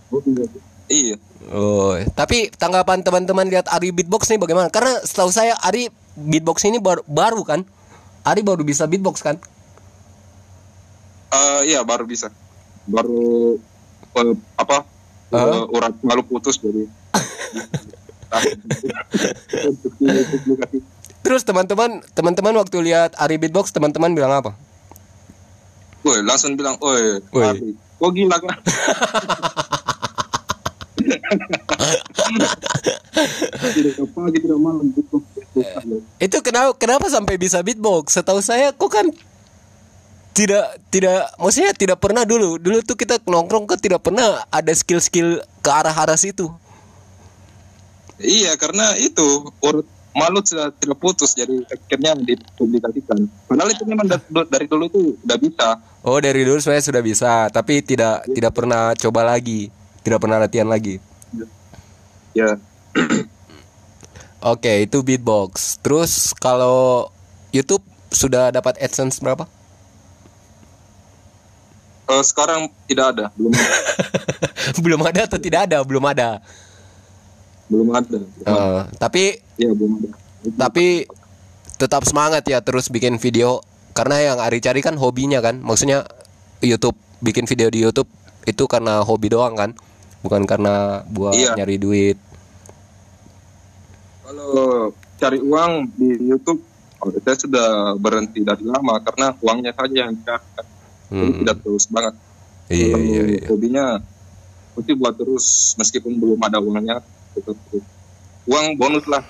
Oh, 0.10 0.24
iya. 0.24 0.48
iya 0.88 1.16
Oh, 1.48 1.96
tapi 2.12 2.52
tanggapan 2.52 3.08
teman-teman 3.08 3.48
lihat 3.48 3.72
Ari 3.72 3.96
beatbox 3.96 4.28
nih 4.28 4.36
bagaimana? 4.36 4.68
Karena 4.68 5.00
setahu 5.00 5.32
saya 5.32 5.56
Ari 5.64 5.88
beatbox 6.20 6.68
ini 6.68 6.76
baru, 6.76 7.08
baru 7.08 7.40
kan? 7.48 7.64
Ari 8.28 8.44
baru 8.44 8.68
bisa 8.68 8.84
beatbox 8.84 9.24
kan? 9.24 9.40
Eh, 11.32 11.72
iya 11.72 11.88
baru 11.88 12.04
bisa 12.04 12.28
baru 12.88 13.60
eh, 14.16 14.36
apa 14.56 14.88
Hah? 15.28 15.44
uh, 15.44 15.76
urat 15.76 15.94
malu 16.04 16.24
putus 16.24 16.56
jadi. 16.56 16.88
Terus 21.24 21.44
teman-teman 21.44 22.00
teman-teman 22.16 22.56
waktu 22.60 22.78
lihat 22.84 23.16
Ari 23.20 23.36
beatbox 23.40 23.72
teman-teman 23.76 24.16
bilang 24.16 24.32
apa? 24.32 24.56
Woi, 26.06 26.24
langsung 26.24 26.56
bilang, 26.56 26.80
"Oi. 26.80 27.20
Ari, 27.36 27.76
kok 27.76 28.12
gila 28.16 28.38
kan?" 28.40 28.56
Itu 36.18 36.38
kenapa 36.44 36.72
kenapa 36.78 37.06
sampai 37.10 37.36
bisa 37.40 37.62
beatbox? 37.64 38.14
Setahu 38.18 38.42
saya 38.44 38.74
kok 38.74 38.92
kan 38.92 39.08
tidak 40.38 40.78
tidak 40.94 41.34
maksudnya 41.42 41.74
tidak 41.74 41.98
pernah 41.98 42.24
dulu. 42.28 42.62
Dulu 42.62 42.78
tuh 42.86 42.98
kita 42.98 43.18
nongkrong 43.26 43.66
kan 43.66 43.80
tidak 43.82 44.06
pernah 44.06 44.46
ada 44.54 44.74
skill-skill 44.74 45.42
ke 45.66 45.70
arah-arah 45.70 46.18
situ. 46.20 46.52
Iya, 48.18 48.58
karena 48.58 48.98
itu 48.98 49.46
urut 49.62 49.86
malut 50.18 50.50
sudah 50.50 50.74
tidak 50.74 50.98
putus 50.98 51.38
jadi 51.38 51.62
akhirnya 51.70 52.18
dipublikasikan. 52.18 53.30
Padahal 53.46 53.70
itu 53.70 53.86
memang 53.86 54.10
dari, 54.10 54.66
dulu 54.66 54.90
itu 54.90 55.02
udah 55.22 55.38
bisa. 55.38 55.68
Oh, 56.02 56.18
dari 56.18 56.42
dulu 56.42 56.58
saya 56.58 56.82
sudah 56.82 57.06
bisa, 57.06 57.54
tapi 57.54 57.86
tidak 57.86 58.26
tidak 58.34 58.54
pernah 58.58 58.98
coba 58.98 59.22
lagi. 59.22 59.70
Tidak 60.02 60.18
pernah 60.18 60.42
latihan 60.42 60.66
lagi. 60.66 60.98
Ya, 62.34 62.58
Oke, 64.54 64.86
itu 64.86 65.02
beatbox. 65.06 65.82
Terus 65.82 66.34
kalau 66.38 67.10
YouTube 67.54 67.84
sudah 68.10 68.50
dapat 68.50 68.78
AdSense 68.82 69.22
berapa? 69.22 69.46
eh, 72.08 72.24
sekarang 72.24 72.72
tidak 72.88 73.06
ada, 73.16 73.26
belum 73.36 73.52
belum 74.84 75.02
ada 75.04 75.28
atau 75.28 75.40
tidak 75.40 75.68
ada? 75.68 75.84
Belum 75.84 76.04
ada. 76.08 76.40
Belum 77.68 77.88
ada. 77.92 78.20
Eh, 78.20 78.82
tapi 78.98 79.24
Ya, 79.56 79.72
belum 79.72 80.00
ada. 80.00 80.10
tapi 80.58 81.04
tetap 81.76 82.04
semangat 82.04 82.44
ya 82.44 82.60
terus 82.60 82.88
bikin 82.88 83.18
video 83.18 83.60
karena 83.92 84.22
yang 84.24 84.38
Ari 84.38 84.60
cari 84.60 84.80
kan 84.80 84.96
hobinya 84.96 85.40
kan. 85.40 85.60
Maksudnya 85.60 86.06
YouTube 86.60 86.96
bikin 87.20 87.46
video 87.46 87.68
di 87.68 87.82
YouTube 87.82 88.08
itu 88.44 88.64
karena 88.66 89.02
hobi 89.02 89.28
doang 89.28 89.54
kan, 89.54 89.72
bukan 90.22 90.44
karena 90.44 91.04
buat 91.08 91.34
Iya. 91.34 91.54
nyari 91.56 91.76
duit. 91.76 92.18
Kalau 94.24 94.92
cari 95.18 95.40
uang 95.40 95.72
di 95.94 96.10
YouTube, 96.22 96.60
oh, 97.00 97.10
saya 97.18 97.36
sudah 97.36 97.68
berhenti 97.96 98.44
dari 98.44 98.64
lama 98.64 99.00
karena 99.02 99.34
uangnya 99.38 99.72
saja 99.74 99.96
yang. 100.04 100.16
Jadi 100.18 100.68
Hmm. 101.08 101.40
tidak 101.40 101.58
terus 101.62 101.88
banget. 101.88 102.14
Iya 102.68 102.96
iya 103.00 103.22
iya. 103.30 103.44
Hobinya 103.48 103.86
mesti 104.76 104.92
buat 104.94 105.16
terus 105.16 105.46
meskipun 105.74 106.20
belum 106.20 106.40
ada 106.42 106.60
uangnya. 106.60 107.00
Uang 108.48 108.68
bonus 108.80 109.06
lah. 109.06 109.24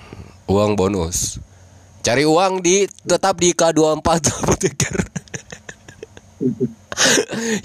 Uang 0.46 0.78
bonus. 0.78 1.42
Cari 2.00 2.24
uang 2.24 2.62
di 2.62 2.86
tetap 3.04 3.36
di 3.36 3.52
K24 3.52 4.08
Apoteker. 4.42 4.96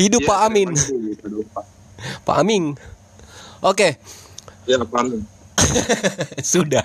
Hidup 0.01 0.21
Iya, 0.25 0.29
Pak 0.29 0.39
Amin. 0.49 0.69
Pak. 2.25 2.35
Amin. 2.41 2.63
Oke, 3.63 3.95
Ya, 4.67 4.79
Pak 4.79 4.99
Amin. 4.99 5.21
sudah. 6.43 6.83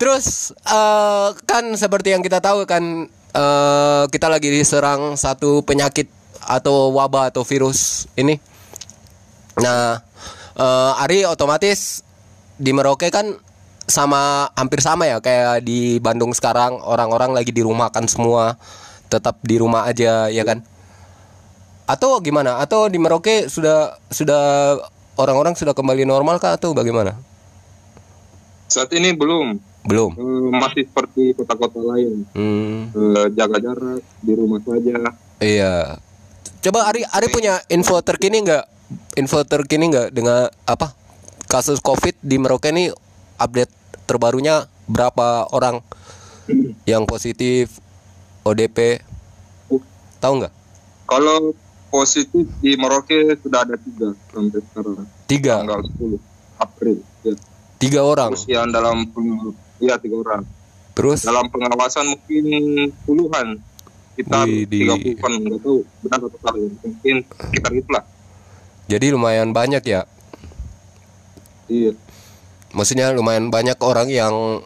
Terus 0.00 0.56
eh, 0.64 1.28
kan 1.44 1.64
seperti 1.76 2.16
yang 2.16 2.24
kita 2.24 2.40
tahu 2.40 2.64
kan 2.64 3.08
eh, 3.34 4.02
kita 4.08 4.26
lagi 4.32 4.48
diserang 4.48 5.18
satu 5.20 5.60
penyakit 5.66 6.08
atau 6.40 6.88
wabah 6.94 7.28
atau 7.28 7.44
virus 7.44 8.08
ini. 8.16 8.40
Nah, 9.58 10.00
eh, 10.58 11.02
Ari 11.02 11.24
otomatis 11.24 12.02
di 12.58 12.74
Merauke 12.74 13.08
kan 13.08 13.38
sama 13.88 14.52
hampir 14.52 14.84
sama 14.84 15.08
ya 15.08 15.16
kayak 15.16 15.64
di 15.64 15.96
Bandung 15.96 16.36
sekarang 16.36 16.76
orang-orang 16.84 17.32
lagi 17.32 17.54
dirumahkan 17.54 18.04
semua 18.04 18.60
tetap 19.08 19.40
di 19.40 19.56
rumah 19.56 19.88
aja 19.88 20.28
ya 20.28 20.44
kan? 20.44 20.60
Atau 21.88 22.20
gimana? 22.20 22.60
Atau 22.60 22.84
di 22.92 23.00
Merauke 23.00 23.48
sudah 23.48 23.96
sudah 24.12 24.76
orang-orang 25.16 25.56
sudah 25.56 25.72
kembali 25.72 26.04
normal 26.04 26.36
kah 26.36 26.60
atau 26.60 26.76
bagaimana? 26.76 27.16
Saat 28.68 28.92
ini 28.92 29.16
belum. 29.16 29.56
belum? 29.88 30.12
Eh, 30.20 30.48
masih 30.52 30.84
seperti 30.84 31.32
kota-kota 31.32 31.80
lain. 31.80 32.28
hmm, 32.36 32.92
Eh, 32.92 33.26
jaga 33.32 33.56
jarak 33.56 34.04
di 34.20 34.32
rumah 34.36 34.60
saja. 34.60 35.16
iya. 35.40 35.96
Coba 36.60 36.92
Ari 36.92 37.08
Ari 37.08 37.32
punya 37.32 37.56
info 37.72 37.96
terkini 38.04 38.44
nggak 38.44 38.77
info 39.18 39.42
terkini 39.42 39.90
nggak 39.90 40.14
dengan 40.14 40.46
apa 40.62 40.94
kasus 41.50 41.82
COVID 41.82 42.22
di 42.22 42.38
Merauke 42.38 42.70
ini 42.70 42.94
update 43.42 43.74
terbarunya 44.06 44.70
berapa 44.86 45.50
orang 45.50 45.82
yang 46.86 47.02
positif 47.02 47.82
ODP 48.46 49.02
tahu 50.22 50.46
nggak 50.46 50.54
Kalau 51.08 51.56
positif 51.90 52.46
di 52.62 52.78
Merauke 52.78 53.34
sudah 53.42 53.64
ada 53.64 53.74
tiga 53.80 54.12
sampai 54.30 54.60
sekarang. 54.60 55.08
tiga 55.26 55.54
Tanggal 55.64 55.80
10 55.98 56.20
April. 56.60 56.96
Ya. 57.24 57.34
tiga 57.80 58.00
orang 58.04 58.30
Terus 58.36 58.44
yang 58.46 58.68
dalam 58.70 59.08
ya 59.82 59.96
tiga 59.98 60.16
orang. 60.20 60.42
terus 60.94 61.24
Dalam 61.26 61.48
pengawasan 61.50 62.06
mungkin 62.12 62.44
puluhan. 63.02 63.58
Kita 64.18 64.44
Widih. 64.46 65.16
30 65.16 65.22
kan 65.22 65.32
nggak 65.32 65.58
tahu 65.62 65.78
benar 66.06 66.18
atau 66.22 66.38
salah. 66.42 66.60
Mungkin 66.60 67.16
sekitar 67.24 67.72
itulah. 67.74 68.04
Jadi 68.88 69.12
lumayan 69.12 69.52
banyak 69.52 69.84
ya 69.84 70.02
Iya. 71.66 71.92
maksudnya 72.70 73.12
lumayan 73.12 73.48
banyak 73.48 73.76
orang 73.78 74.08
yang 74.08 74.64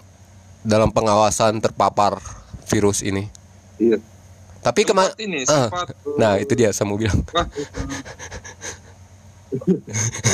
dalam 0.63 0.89
pengawasan 0.89 1.59
terpapar 1.59 2.23
virus 2.65 3.03
ini 3.03 3.27
Iya. 3.77 3.99
tapi 4.61 4.83
kemarin 4.83 5.11
Sempat 5.11 5.21
ini 5.21 5.39
Ah, 5.45 5.67
sempat. 5.67 5.87
nah 6.15 6.33
itu 6.37 6.55
dia 6.55 6.71
saya 6.71 6.87
mau 6.87 6.95
bilang 6.95 7.19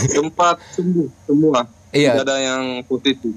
sempat 0.08 0.56
sembuh 0.70 1.08
semua. 1.26 1.66
Iya. 1.90 2.14
Tidak 2.14 2.22
ada 2.22 2.36
yang 2.38 2.62
positif. 2.84 3.34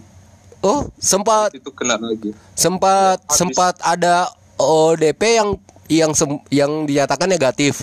Oh, 0.61 0.85
sempat 0.95 1.55
itu 1.57 1.73
kena 1.73 1.97
lagi. 1.97 2.37
sempat 2.53 3.17
Habis. 3.17 3.33
sempat 3.33 3.73
ada 3.81 4.29
ODP 4.55 5.21
yang 5.33 5.49
yang 5.89 6.11
sem- 6.13 6.45
yang 6.49 6.85
dinyatakan 6.85 7.25
negatif 7.25 7.81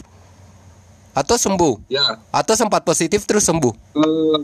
atau 1.18 1.34
sembuh? 1.34 1.74
Ya, 1.90 2.22
atau 2.30 2.54
sempat 2.54 2.86
positif 2.86 3.26
terus 3.26 3.42
sembuh? 3.42 3.74
Eh, 3.74 4.38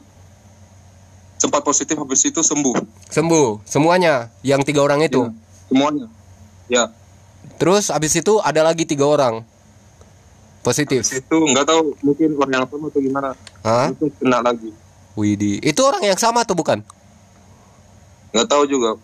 sempat 1.38 1.62
positif 1.62 1.94
habis 1.94 2.26
itu 2.26 2.42
sembuh. 2.42 2.74
sembuh. 3.06 3.62
Semuanya? 3.62 4.34
Yang 4.42 4.74
tiga 4.74 4.82
orang 4.82 5.06
itu? 5.06 5.22
Ya, 5.22 5.30
semuanya. 5.70 6.06
Ya, 6.66 6.84
terus 7.62 7.94
habis 7.94 8.10
itu 8.18 8.42
ada 8.42 8.66
lagi 8.66 8.82
tiga 8.82 9.06
orang? 9.06 9.46
Positif? 10.66 11.06
Habis 11.06 11.22
itu 11.22 11.36
nggak 11.38 11.66
tahu 11.68 11.94
mungkin 12.02 12.28
orang 12.40 12.52
yang 12.58 12.66
sama 12.66 12.86
atau 12.90 13.00
gimana. 13.00 13.30
Hah? 13.62 13.86
Itu 13.94 14.06
kena 14.18 14.38
lagi. 14.42 14.70
Widih. 15.14 15.62
Itu 15.62 15.86
orang 15.86 16.02
yang 16.02 16.18
sama 16.18 16.42
atau 16.42 16.58
bukan? 16.58 16.82
Nggak 18.34 18.48
tahu 18.50 18.66
juga. 18.66 18.98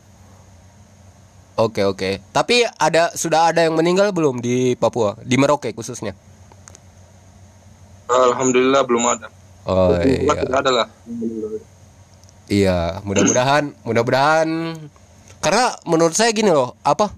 Oke 1.54 1.85
oke. 1.85 2.24
Tapi 2.33 2.64
ada 2.80 3.12
sudah 3.14 3.52
ada 3.52 3.62
yang 3.62 3.76
meninggal 3.76 4.11
belum 4.11 4.40
di 4.40 4.74
Papua? 4.74 5.20
Di 5.22 5.37
Merauke 5.37 5.76
khususnya 5.76 6.16
Alhamdulillah 8.10 8.82
belum 8.82 9.04
ada. 9.06 9.28
oh 9.70 9.94
Cuma 10.02 10.34
iya 10.34 10.50
ada 10.50 10.70
lah. 10.70 10.88
Iya, 12.50 12.78
mudah-mudahan, 13.06 13.70
mudah-mudahan 13.86 14.48
karena 15.40 15.72
menurut 15.88 16.12
saya 16.18 16.34
gini 16.34 16.52
loh, 16.52 16.76
apa? 16.84 17.08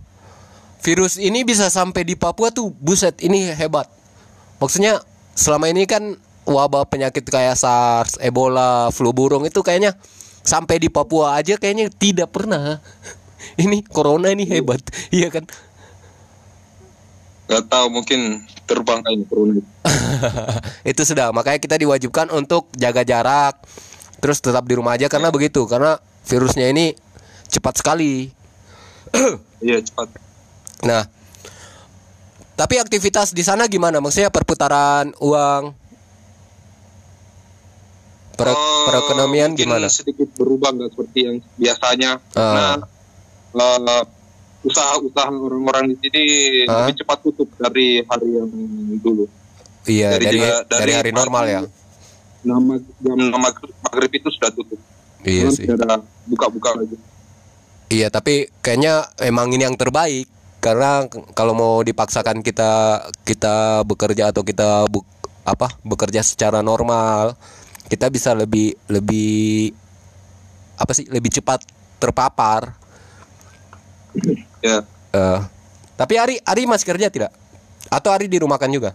Virus 0.83 1.19
ini 1.19 1.43
bisa 1.43 1.73
sampai 1.73 2.05
di 2.05 2.15
Papua 2.15 2.53
tuh 2.53 2.71
buset 2.77 3.19
ini 3.25 3.51
hebat. 3.51 3.89
Maksudnya 4.61 5.03
selama 5.35 5.71
ini 5.73 5.89
kan 5.89 6.19
wabah 6.47 6.87
penyakit 6.87 7.27
kayak 7.27 7.59
SARS, 7.59 8.19
Ebola, 8.23 8.91
flu 8.95 9.15
burung 9.15 9.47
itu 9.47 9.63
kayaknya 9.63 9.95
sampai 10.43 10.79
di 10.83 10.91
Papua 10.91 11.39
aja 11.39 11.59
kayaknya 11.59 11.91
tidak 11.91 12.31
pernah. 12.35 12.79
Ini 13.59 13.83
corona 13.85 14.31
ini 14.31 14.47
hebat, 14.47 14.81
iya 15.11 15.27
kan? 15.27 15.43
Nggak 17.53 17.67
tahu 17.69 17.87
mungkin 17.93 18.21
terbang 18.65 18.99
kayaknya 19.05 19.27
corona. 19.29 19.55
itu. 20.91 21.03
sudah 21.05 21.31
makanya 21.37 21.61
kita 21.61 21.77
diwajibkan 21.77 22.33
untuk 22.33 22.73
jaga 22.73 23.05
jarak 23.05 23.61
terus 24.23 24.41
tetap 24.41 24.65
di 24.65 24.79
rumah 24.79 24.95
aja 24.97 25.11
karena 25.11 25.29
begitu 25.35 25.67
karena 25.67 25.99
virusnya 26.25 26.71
ini 26.71 26.95
cepat 27.51 27.83
sekali 27.83 28.31
Iya 29.67 29.79
cepat. 29.85 30.09
Nah, 30.83 31.07
tapi 32.59 32.81
aktivitas 32.83 33.31
di 33.31 33.47
sana 33.47 33.71
gimana? 33.71 34.03
Maksudnya 34.03 34.33
perputaran 34.35 35.15
uang, 35.23 35.63
Pere- 38.33 38.57
Eh, 38.57 38.85
perekonomian 38.89 39.55
gimana? 39.55 39.87
Sedikit 39.87 40.27
berubah 40.35 40.75
nggak 40.75 40.91
seperti 40.97 41.19
yang 41.23 41.37
biasanya. 41.61 42.19
Ah. 42.35 42.83
Karena 43.53 43.97
eh, 44.01 44.03
usaha-usaha 44.63 45.29
orang-orang 45.29 45.91
di 45.91 45.97
sini 46.01 46.23
Ah. 46.65 46.87
lebih 46.87 47.03
cepat 47.03 47.19
tutup 47.21 47.49
dari 47.57 48.01
hari 48.01 48.29
yang 48.33 48.51
dulu. 48.99 49.27
Iya, 49.83 50.15
dari 50.15 50.25
dari 50.25 50.39
juga- 50.39 50.63
dari, 50.65 50.81
dari 50.81 50.93
hari 50.95 51.11
pagi. 51.11 51.19
normal 51.19 51.45
ya. 51.45 51.61
Nama 52.43 52.75
jam 52.79 53.19
nama 53.21 53.49
maghrib 53.83 54.13
itu 54.13 54.29
sudah 54.31 54.51
tutup. 54.51 54.79
Iya 55.23 55.51
sih. 55.51 55.67
Buka-buka 56.25 56.75
lagi. 56.75 56.95
Iya, 57.89 58.09
tapi 58.09 58.49
kayaknya 58.59 59.05
emang 59.19 59.51
ini 59.51 59.63
yang 59.63 59.75
terbaik 59.75 60.27
karena 60.59 61.05
kalau 61.35 61.53
mau 61.53 61.83
dipaksakan 61.83 62.41
kita 62.41 62.71
kita 63.23 63.83
bekerja 63.83 64.31
atau 64.31 64.43
kita 64.43 64.87
bu- 64.87 65.05
apa 65.43 65.75
bekerja 65.83 66.23
secara 66.23 66.63
normal, 66.63 67.35
kita 67.87 68.07
bisa 68.07 68.31
lebih 68.33 68.79
lebih 68.87 69.75
apa 70.75 70.93
sih 70.93 71.07
lebih 71.07 71.31
cepat 71.33 71.67
terpapar. 71.99 72.79
Ya. 74.63 74.87
Eh, 75.13 75.41
tapi 75.99 76.15
Ari 76.17 76.39
Ari 76.41 76.63
masih 76.65 76.87
kerja 76.87 77.11
tidak? 77.11 77.35
Atau 77.91 78.15
Ari 78.15 78.31
dirumahkan 78.31 78.71
juga? 78.71 78.95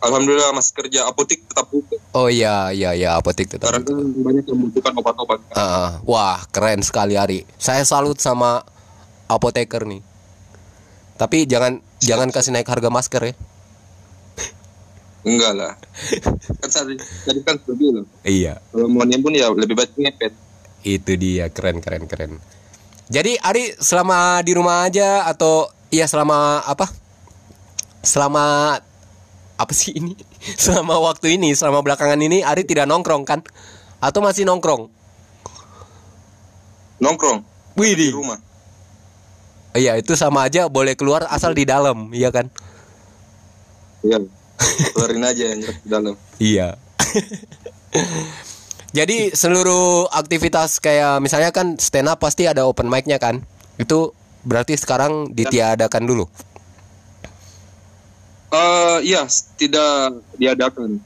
Alhamdulillah 0.00 0.56
masih 0.56 0.72
kerja 0.72 1.04
apotek 1.04 1.44
tetap 1.44 1.68
buka. 1.68 1.92
Oh 2.16 2.32
iya 2.32 2.72
iya 2.72 2.96
iya 2.96 3.20
apotek 3.20 3.52
tetap. 3.52 3.68
Karena 3.68 3.84
kan 3.84 4.00
banyak 4.00 4.44
yang 4.48 4.56
membutuhkan 4.56 4.92
obat-obat. 4.96 5.40
Ah, 5.52 6.00
wah 6.08 6.40
keren 6.48 6.80
sekali 6.80 7.20
Ari. 7.20 7.44
Saya 7.60 7.84
salut 7.84 8.16
sama 8.16 8.64
apoteker 9.28 9.84
nih. 9.84 10.00
Tapi 11.20 11.44
jangan 11.44 11.84
jangan 12.00 12.32
kasih 12.32 12.56
naik 12.56 12.64
harga 12.72 12.88
masker 12.88 13.22
ya. 13.28 13.34
Enggak 15.20 15.52
lah. 15.52 15.72
kan 16.64 16.70
tadi 16.72 16.96
tadi 16.96 17.40
kan 17.44 17.60
sudah 17.60 17.76
bilang. 17.76 18.06
Iya. 18.24 18.56
Kalau 18.72 18.88
mau 18.88 19.04
nimbun 19.04 19.36
ya 19.36 19.52
lebih 19.52 19.76
baik 19.76 20.00
ngepet. 20.00 20.32
Itu 20.80 21.12
dia 21.20 21.52
keren 21.52 21.84
keren 21.84 22.08
keren. 22.08 22.40
Jadi 23.10 23.34
Ari 23.42 23.74
selama 23.82 24.38
di 24.46 24.54
rumah 24.54 24.86
aja 24.86 25.26
atau 25.26 25.66
iya 25.90 26.06
selama 26.06 26.62
apa? 26.62 26.86
Selama 28.06 28.78
apa 29.58 29.72
sih 29.74 29.98
ini? 29.98 30.14
Selama 30.64 30.96
waktu 31.04 31.36
ini, 31.36 31.52
selama 31.52 31.84
belakangan 31.84 32.16
ini 32.16 32.40
Ari 32.40 32.64
tidak 32.64 32.88
nongkrong 32.88 33.28
kan? 33.28 33.44
Atau 34.00 34.24
masih 34.24 34.48
nongkrong? 34.48 34.88
Nongkrong 36.96 37.44
di 37.76 37.92
Widih. 37.92 38.16
rumah. 38.16 38.40
Iya, 39.76 40.00
itu 40.00 40.16
sama 40.16 40.48
aja 40.48 40.72
boleh 40.72 40.96
keluar 40.96 41.28
asal 41.28 41.52
di 41.52 41.68
dalam, 41.68 42.08
iya 42.16 42.32
kan? 42.32 42.48
Iya. 44.00 44.24
Keluarin 44.96 45.24
aja 45.28 45.44
yang 45.44 45.60
di 45.60 45.68
dalam. 45.84 46.16
Iya. 46.40 46.80
Jadi 48.90 49.30
seluruh 49.30 50.10
aktivitas 50.10 50.82
kayak 50.82 51.22
misalnya 51.22 51.54
kan 51.54 51.78
stand 51.78 52.10
up 52.10 52.18
pasti 52.18 52.50
ada 52.50 52.66
open 52.66 52.90
mic-nya 52.90 53.22
kan? 53.22 53.38
Itu 53.78 54.18
berarti 54.42 54.74
sekarang 54.74 55.30
ditiadakan 55.30 56.04
dulu. 56.10 56.26
Eh 58.50 58.98
iya, 59.06 59.22
tidak 59.54 60.18
diadakan 60.34 60.98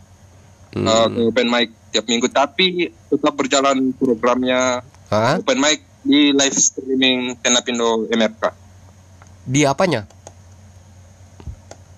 Hmm. 0.75 0.91
eh, 0.91 1.31
open 1.31 1.47
mic 1.47 1.71
tiap 1.95 2.03
minggu, 2.11 2.27
tapi 2.27 2.91
tetap 3.07 3.39
berjalan 3.39 3.95
programnya 3.95 4.83
Hah? 5.07 5.39
open 5.39 5.63
mic 5.63 5.87
di 6.03 6.35
live 6.35 6.51
streaming 6.51 7.39
stand 7.39 7.55
up 7.55 7.69
Indo 7.71 8.11
MRK. 8.11 8.43
Di 9.47 9.63
apanya? 9.63 10.03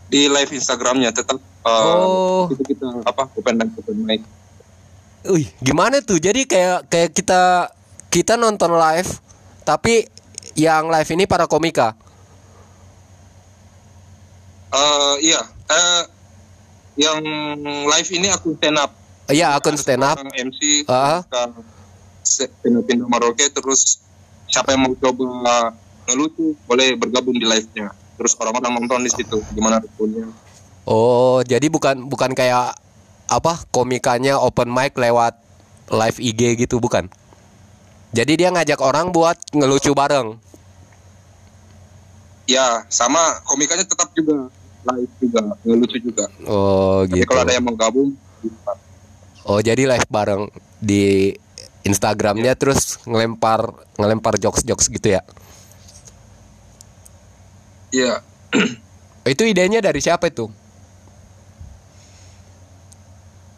Di 0.07 0.29
live 0.29 0.53
Instagramnya 0.53 1.09
tetap 1.09 1.41
eh, 1.41 1.73
Oh. 1.73 2.53
itu 2.53 2.61
kita 2.69 3.01
apa 3.01 3.33
open 3.33 3.55
mic 3.57 3.71
open 3.81 3.97
mic. 4.05 4.21
Wih, 5.27 5.49
gimana 5.59 5.99
tuh? 6.03 6.19
Jadi 6.23 6.47
kayak 6.47 6.87
kayak 6.87 7.11
kita 7.15 7.71
kita 8.09 8.39
nonton 8.39 8.75
live 8.75 9.11
tapi 9.67 10.07
yang 10.55 10.89
live 10.89 11.11
ini 11.13 11.27
para 11.27 11.51
komika. 11.51 11.99
Eh 14.71 15.15
iya, 15.27 15.41
eh 15.71 16.03
yang 16.97 17.21
live 17.87 18.11
ini 18.15 18.29
aku 18.31 18.55
stand 18.57 18.79
up. 18.79 18.91
Iya, 19.27 19.59
akun 19.59 19.75
stand 19.75 20.07
up. 20.07 20.17
MC 20.23 20.87
Ah. 20.87 21.23
stand 22.23 22.77
up 22.79 22.87
Indo 22.91 23.07
Maroke 23.11 23.47
terus 23.51 24.03
siapa 24.47 24.75
yang 24.75 24.87
mau 24.87 24.95
coba 24.95 25.75
ngelucu 26.07 26.55
boleh 26.71 26.95
bergabung 26.95 27.35
di 27.35 27.47
live-nya. 27.47 27.91
Terus 28.17 28.33
orang-orang 28.39 28.81
nonton 28.81 29.03
di 29.03 29.11
situ 29.11 29.43
gimana 29.53 29.83
responnya. 29.83 30.31
Oh, 30.87 31.43
jadi 31.43 31.67
bukan 31.67 32.07
bukan 32.07 32.33
kayak 32.33 32.79
apa 33.27 33.67
komikanya 33.75 34.39
open 34.39 34.71
mic 34.71 34.95
lewat 34.95 35.35
live 35.91 36.19
IG 36.19 36.67
gitu 36.67 36.79
bukan? 36.79 37.11
Jadi 38.15 38.33
dia 38.39 38.49
ngajak 38.55 38.81
orang 38.81 39.11
buat 39.11 39.37
ngelucu 39.53 39.93
bareng. 39.93 40.39
Ya, 42.47 42.87
sama 42.87 43.43
komikanya 43.43 43.83
tetap 43.83 44.15
juga 44.15 44.47
live 44.87 45.13
juga, 45.19 45.43
ngelucu 45.67 45.99
juga. 45.99 46.25
Oh, 46.47 47.03
Tapi 47.03 47.23
gitu. 47.23 47.29
kalau 47.29 47.43
ada 47.43 47.53
yang 47.53 47.67
mau 47.67 47.75
gabung. 47.75 48.15
Oh, 49.47 49.59
jadi 49.59 49.83
live 49.87 50.09
bareng 50.11 50.47
di 50.79 51.35
Instagramnya 51.87 52.55
terus 52.59 52.99
ngelempar 53.07 53.71
ngelempar 53.99 54.39
jokes-jokes 54.39 54.91
gitu 54.91 55.19
ya. 55.19 55.23
Iya. 57.95 58.23
Itu 59.35 59.43
idenya 59.47 59.83
dari 59.83 59.99
siapa 59.99 60.31
itu? 60.31 60.47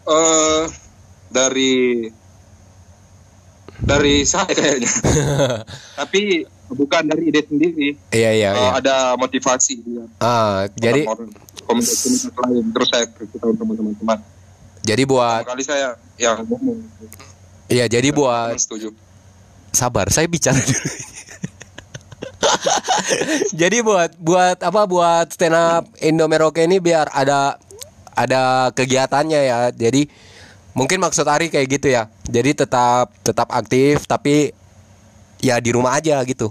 Eh 0.08 0.64
dari 1.28 2.08
dari 3.78 4.24
saya 4.24 4.48
kayaknya. 4.48 4.90
Tapi 6.00 6.42
bukan 6.68 7.02
dari 7.04 7.28
ide 7.28 7.40
sendiri. 7.42 7.88
Iya 8.10 8.30
iya 8.32 8.50
Eh, 8.50 8.58
iya. 8.58 8.70
ada 8.74 8.96
motivasi 9.14 9.74
ya. 9.80 10.04
Ah, 10.18 10.66
jadi 10.74 11.04
orang 11.04 11.30
komunitas 11.62 12.00
lain 12.26 12.66
terus 12.72 12.88
saya 12.88 13.04
beritahu 13.06 13.52
teman-teman. 13.54 14.18
jadi 14.80 15.04
buat 15.04 15.44
Pertama 15.44 15.52
kali 15.52 15.62
saya 15.62 15.88
yang 16.16 16.40
ngomong. 16.42 16.80
iya 17.68 17.84
jadi 17.84 18.08
buat 18.08 18.56
setuju. 18.56 18.88
sabar 19.68 20.08
saya 20.08 20.24
bicara 20.24 20.56
dulu 20.56 20.80
jadi 23.60 23.78
buat 23.80 24.10
buat 24.16 24.58
apa 24.58 24.82
buat 24.84 25.26
stand 25.28 25.52
up 25.52 25.84
Indo 25.98 26.24
Merauke 26.24 26.64
ini 26.64 26.78
biar 26.78 27.10
ada 27.10 27.60
ada 28.18 28.74
kegiatannya 28.74 29.40
ya 29.46 29.58
jadi 29.70 30.10
mungkin 30.74 30.98
maksud 30.98 31.22
Ari 31.22 31.54
kayak 31.54 31.68
gitu 31.78 31.94
ya 31.94 32.10
jadi 32.26 32.50
tetap 32.58 33.14
tetap 33.22 33.46
aktif 33.54 34.10
tapi 34.10 34.50
ya 35.38 35.62
di 35.62 35.70
rumah 35.70 35.94
aja 35.94 36.18
gitu 36.26 36.50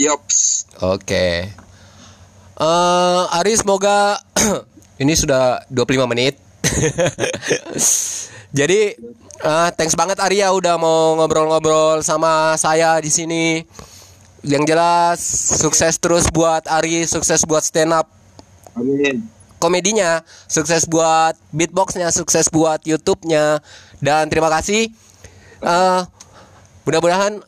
Yops. 0.00 0.66
Oke. 0.80 1.52
Eh, 2.58 3.22
Ari 3.38 3.52
semoga 3.54 4.18
ini 5.02 5.12
sudah 5.14 5.62
25 5.68 6.10
menit. 6.10 6.40
Jadi 8.58 8.80
eh, 9.36 9.68
thanks 9.76 9.94
banget 9.94 10.18
Ari 10.18 10.40
ya 10.40 10.50
udah 10.50 10.80
mau 10.80 11.14
ngobrol-ngobrol 11.20 12.00
sama 12.00 12.56
saya 12.56 12.98
di 13.04 13.12
sini. 13.12 13.44
Yang 14.42 14.64
jelas 14.74 15.20
sukses 15.62 15.94
terus 16.02 16.26
buat 16.32 16.66
Ari, 16.66 17.06
sukses 17.06 17.46
buat 17.46 17.62
stand 17.62 17.94
up 17.94 18.10
Amin. 18.74 19.28
Komedinya, 19.62 20.26
sukses 20.50 20.90
buat 20.90 21.38
beatboxnya, 21.54 22.10
sukses 22.10 22.50
buat 22.50 22.82
YouTube-nya 22.82 23.62
dan 24.02 24.26
terima 24.26 24.50
kasih. 24.50 24.90
Eh, 25.62 26.00
mudah-mudahan 26.82 27.38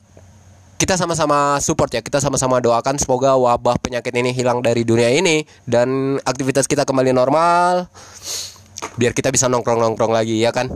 kita 0.78 0.94
sama-sama 0.94 1.58
support 1.58 1.90
ya, 1.90 1.98
kita 1.98 2.22
sama-sama 2.22 2.62
doakan 2.62 2.94
semoga 3.02 3.34
wabah 3.34 3.74
penyakit 3.82 4.14
ini 4.14 4.30
hilang 4.30 4.62
dari 4.62 4.86
dunia 4.86 5.10
ini 5.10 5.42
dan 5.66 6.22
aktivitas 6.22 6.70
kita 6.70 6.86
kembali 6.86 7.10
normal 7.10 7.90
biar 8.94 9.10
kita 9.10 9.34
bisa 9.34 9.50
nongkrong-nongkrong 9.50 10.14
lagi 10.14 10.38
ya 10.38 10.54
kan. 10.54 10.70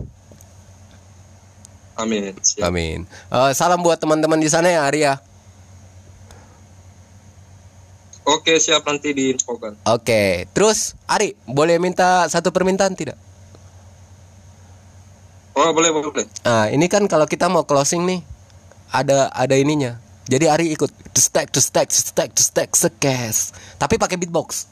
Amin. 1.99 2.35
Amin. 2.63 2.99
Eh, 3.07 3.53
salam 3.55 3.83
buat 3.83 3.99
teman-teman 3.99 4.39
di 4.39 4.51
sana 4.51 4.71
ya 4.71 4.87
Arya. 4.87 5.28
Oke, 8.29 8.61
siap 8.61 8.85
nanti 8.85 9.17
diinfokan. 9.17 9.81
Oke, 9.89 10.45
terus 10.53 10.93
Ari 11.09 11.33
boleh 11.49 11.81
minta 11.81 12.29
satu 12.29 12.53
permintaan 12.53 12.93
tidak? 12.93 13.17
Oh, 15.57 15.73
boleh, 15.73 15.89
boleh, 15.91 16.13
boleh. 16.13 16.27
Nah, 16.45 16.69
ini 16.69 16.87
kan 16.87 17.09
kalau 17.09 17.25
kita 17.25 17.49
mau 17.49 17.65
closing 17.65 18.05
nih, 18.05 18.21
ada 18.93 19.33
ada 19.33 19.57
ininya. 19.57 19.97
Jadi 20.29 20.45
Ari 20.45 20.77
ikut 20.77 20.93
to 21.17 21.21
stack 21.25 21.49
to 21.51 21.59
stack 21.59 21.89
to 21.89 21.97
stack 21.97 22.31
to 22.37 22.45
stack 22.45 22.71
sekes. 22.77 23.57
Tapi 23.81 23.97
pakai 23.97 24.21
beatbox. 24.21 24.69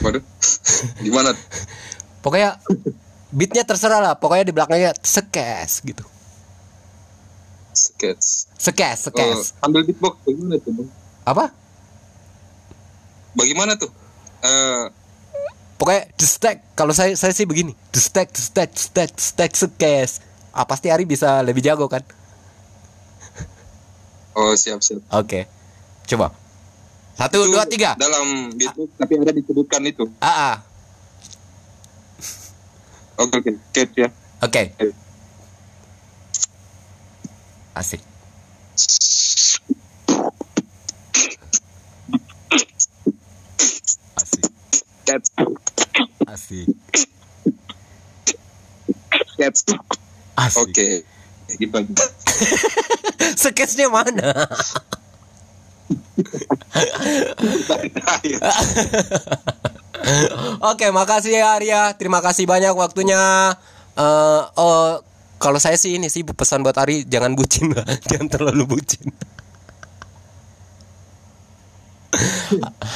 Waduh. 0.00 0.22
Gimana? 1.02 1.34
Pokoknya 2.24 2.62
beatnya 3.34 3.66
terserah 3.66 3.98
lah. 3.98 4.14
Pokoknya 4.14 4.46
di 4.46 4.54
belakangnya 4.54 4.94
sekes 5.02 5.82
gitu. 5.82 6.06
Sekes, 7.74 8.46
Oh, 8.54 9.10
sekes. 9.10 9.58
ambil 9.60 9.82
beatbox 9.82 10.14
bagaimana 10.22 10.62
tuh, 10.62 10.72
Bang? 10.78 10.88
Apa? 11.24 11.50
Bagaimana 13.34 13.74
tuh? 13.74 13.90
Eh, 14.44 14.84
Pokoknya 15.74 16.06
to 16.14 16.24
stack. 16.24 16.62
Kalau 16.78 16.94
saya 16.94 17.18
saya 17.18 17.34
sih 17.34 17.44
begini. 17.44 17.74
To 17.90 17.98
stack 17.98 18.30
to 18.30 18.40
stack 18.40 18.70
to 18.72 18.80
stack 18.80 19.10
to 19.10 19.22
stack 19.22 19.52
sekes. 19.58 20.22
Ah 20.54 20.62
pasti 20.62 20.86
Ari 20.86 21.02
bisa 21.02 21.42
lebih 21.42 21.66
jago 21.66 21.90
kan? 21.90 22.00
oh, 24.38 24.54
siap, 24.54 24.78
siap. 24.80 25.02
Oke. 25.10 25.50
Coba. 26.06 26.30
Satu, 27.14 27.46
Itu 27.46 27.54
dua, 27.54 27.66
tiga. 27.66 27.94
Dalam 27.94 28.50
beatbox 28.54 28.90
tapi 28.98 29.18
ada 29.18 29.30
disebutkan 29.34 29.82
itu. 29.86 30.06
Ah, 30.18 30.54
ah. 30.54 30.56
Oke, 33.22 33.38
oke. 33.42 33.50
Sketch 33.70 33.94
ya. 33.98 34.08
Oke. 34.42 34.74
Asik. 37.74 38.02
Asik. 38.74 39.13
Sketch. 45.14 45.30
Asik. 46.26 46.66
Sketch. 49.30 49.78
Asik. 50.34 50.74
Oke. 50.74 51.06
Gitu 51.54 51.70
aja. 51.78 52.06
Sketsnya 53.38 53.86
mana? 53.86 54.34
Oke, 60.74 60.90
makasih 60.90 61.38
ya 61.38 61.54
Arya. 61.54 61.94
Terima 61.94 62.18
kasih 62.18 62.50
banyak 62.50 62.74
waktunya. 62.74 63.54
Eh, 63.94 64.42
oh, 64.58 64.98
kalau 65.38 65.62
saya 65.62 65.78
sih 65.78 65.94
ini 65.94 66.10
sih 66.10 66.26
pesan 66.26 66.66
buat 66.66 66.74
Ari 66.74 67.06
jangan 67.06 67.38
bucin 67.38 67.70
lah, 67.70 67.86
jangan 68.10 68.26
terlalu 68.26 68.66
bucin. 68.66 69.14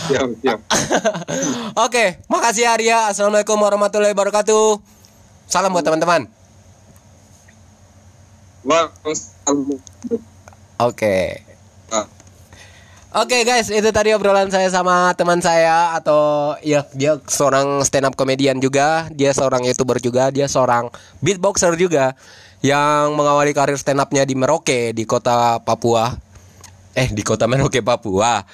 Siap, 0.09 0.29
siap. 0.43 0.59
Oke, 1.87 2.21
makasih 2.29 2.69
Arya. 2.69 3.11
Assalamualaikum 3.11 3.57
warahmatullahi 3.61 4.13
wabarakatuh. 4.17 4.81
Salam 5.49 5.73
buat 5.73 5.85
teman-teman. 5.85 6.29
Oke. 10.79 11.43
Ah, 11.89 12.05
Oke 13.17 13.41
guys, 13.41 13.73
itu 13.73 13.89
tadi 13.89 14.13
obrolan 14.13 14.53
saya 14.53 14.69
sama 14.69 15.17
teman 15.17 15.41
saya 15.41 15.97
atau 15.97 16.53
ya 16.61 16.85
dia 16.93 17.17
seorang 17.25 17.81
stand 17.81 18.05
up 18.05 18.13
comedian 18.13 18.61
juga, 18.61 19.09
dia 19.17 19.33
seorang 19.33 19.65
youtuber 19.65 19.97
juga, 19.97 20.29
dia 20.29 20.45
seorang 20.45 20.93
beatboxer 21.25 21.73
juga 21.81 22.13
yang 22.61 23.17
mengawali 23.17 23.57
karir 23.57 23.81
stand 23.81 24.05
upnya 24.05 24.29
di 24.29 24.37
Merauke 24.37 24.93
di 24.93 25.09
kota 25.09 25.57
Papua. 25.65 26.13
Eh 26.93 27.09
di 27.09 27.25
kota 27.25 27.49
Merauke 27.49 27.81
Papua. 27.81 28.45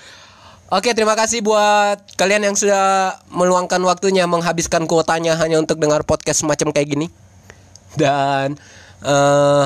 Oke, 0.72 0.96
terima 0.96 1.12
kasih 1.12 1.44
buat 1.44 2.00
kalian 2.16 2.48
yang 2.48 2.56
sudah 2.56 3.20
meluangkan 3.28 3.76
waktunya 3.84 4.24
menghabiskan 4.24 4.88
kuotanya 4.88 5.36
hanya 5.36 5.60
untuk 5.60 5.76
dengar 5.76 6.08
podcast 6.08 6.40
semacam 6.40 6.72
kayak 6.72 6.88
gini. 6.88 7.06
Dan 8.00 8.56
eh 9.04 9.64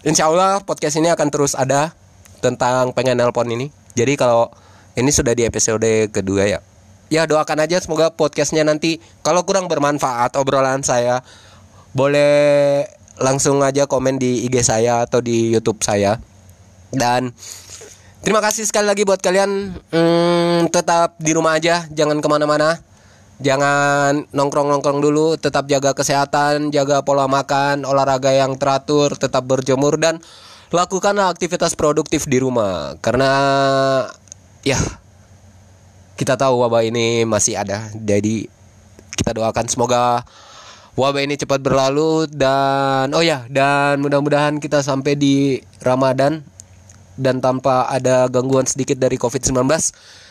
insya 0.00 0.32
Allah 0.32 0.64
podcast 0.64 0.96
ini 0.96 1.12
akan 1.12 1.28
terus 1.28 1.52
ada 1.52 1.92
tentang 2.40 2.96
pengen 2.96 3.20
nelpon 3.20 3.52
ini. 3.52 3.68
Jadi 3.92 4.16
kalau 4.16 4.48
ini 4.96 5.12
sudah 5.12 5.36
di 5.36 5.44
episode 5.44 6.08
kedua 6.08 6.48
ya. 6.48 6.64
Ya 7.12 7.28
doakan 7.28 7.60
aja 7.60 7.76
semoga 7.84 8.08
podcastnya 8.08 8.64
nanti 8.64 8.96
kalau 9.20 9.44
kurang 9.44 9.68
bermanfaat 9.68 10.40
obrolan 10.40 10.80
saya 10.80 11.20
boleh 11.92 12.88
langsung 13.20 13.60
aja 13.60 13.84
komen 13.84 14.16
di 14.16 14.48
IG 14.48 14.64
saya 14.64 15.04
atau 15.04 15.20
di 15.20 15.52
YouTube 15.52 15.84
saya. 15.84 16.16
Dan 16.88 17.36
terima 18.20 18.40
kasih 18.44 18.68
sekali 18.68 18.86
lagi 18.88 19.04
buat 19.04 19.20
kalian 19.20 19.74
hmm, 19.92 20.72
tetap 20.72 21.16
di 21.20 21.32
rumah 21.32 21.56
aja, 21.56 21.84
jangan 21.92 22.20
ke 22.20 22.28
mana-mana. 22.28 22.80
Jangan 23.40 24.28
nongkrong-nongkrong 24.36 25.00
dulu, 25.00 25.40
tetap 25.40 25.64
jaga 25.64 25.96
kesehatan, 25.96 26.68
jaga 26.68 27.00
pola 27.00 27.24
makan, 27.24 27.88
olahraga 27.88 28.36
yang 28.36 28.60
teratur, 28.60 29.16
tetap 29.16 29.48
berjemur 29.48 29.96
dan 29.96 30.20
lakukanlah 30.68 31.32
aktivitas 31.32 31.72
produktif 31.72 32.28
di 32.28 32.36
rumah 32.36 33.00
karena 33.00 33.32
ya 34.60 34.76
kita 36.20 36.36
tahu 36.36 36.60
wabah 36.60 36.84
ini 36.84 37.24
masih 37.24 37.56
ada. 37.56 37.88
Jadi 37.96 38.44
kita 39.16 39.32
doakan 39.32 39.66
semoga 39.72 40.20
wabah 41.00 41.24
ini 41.24 41.40
cepat 41.40 41.64
berlalu 41.64 42.28
dan 42.28 43.08
oh 43.16 43.24
ya 43.24 43.48
dan 43.48 44.04
mudah-mudahan 44.04 44.60
kita 44.60 44.84
sampai 44.84 45.16
di 45.16 45.64
Ramadan 45.80 46.44
dan 47.20 47.44
tanpa 47.44 47.84
ada 47.92 48.24
gangguan 48.32 48.64
sedikit 48.64 48.96
dari 48.96 49.20
COVID-19 49.20 49.68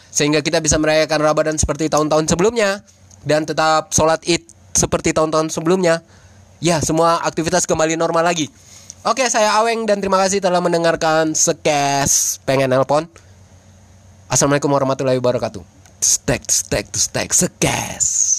sehingga 0.10 0.41
kita 0.41 0.58
bisa 0.58 0.82
merayakan 0.82 1.21
Ramadan 1.21 1.56
seperti 1.62 1.86
tahun-tahun 1.88 2.25
sebelumnya 2.25 2.82
dan 3.21 3.45
tetap 3.45 3.93
sholat 3.93 4.25
id 4.25 4.41
seperti 4.73 5.13
tahun-tahun 5.13 5.54
sebelumnya. 5.54 6.02
Ya 6.60 6.82
semua 6.84 7.21
aktivitas 7.23 7.63
kembali 7.69 7.95
normal 7.95 8.25
lagi. 8.25 8.52
Oke 9.08 9.23
saya 9.32 9.56
Aweng 9.63 9.88
dan 9.88 10.04
terima 10.04 10.19
kasih 10.19 10.43
telah 10.43 10.60
mendengarkan 10.60 11.32
sekes. 11.32 12.41
Pengen 12.43 12.73
nelpon? 12.73 13.08
Assalamualaikum 14.28 14.67
warahmatullahi 14.67 15.21
wabarakatuh. 15.23 15.63
Stack 16.04 16.52
stack 16.52 16.91
stack 16.97 17.30
sekes 17.32 18.38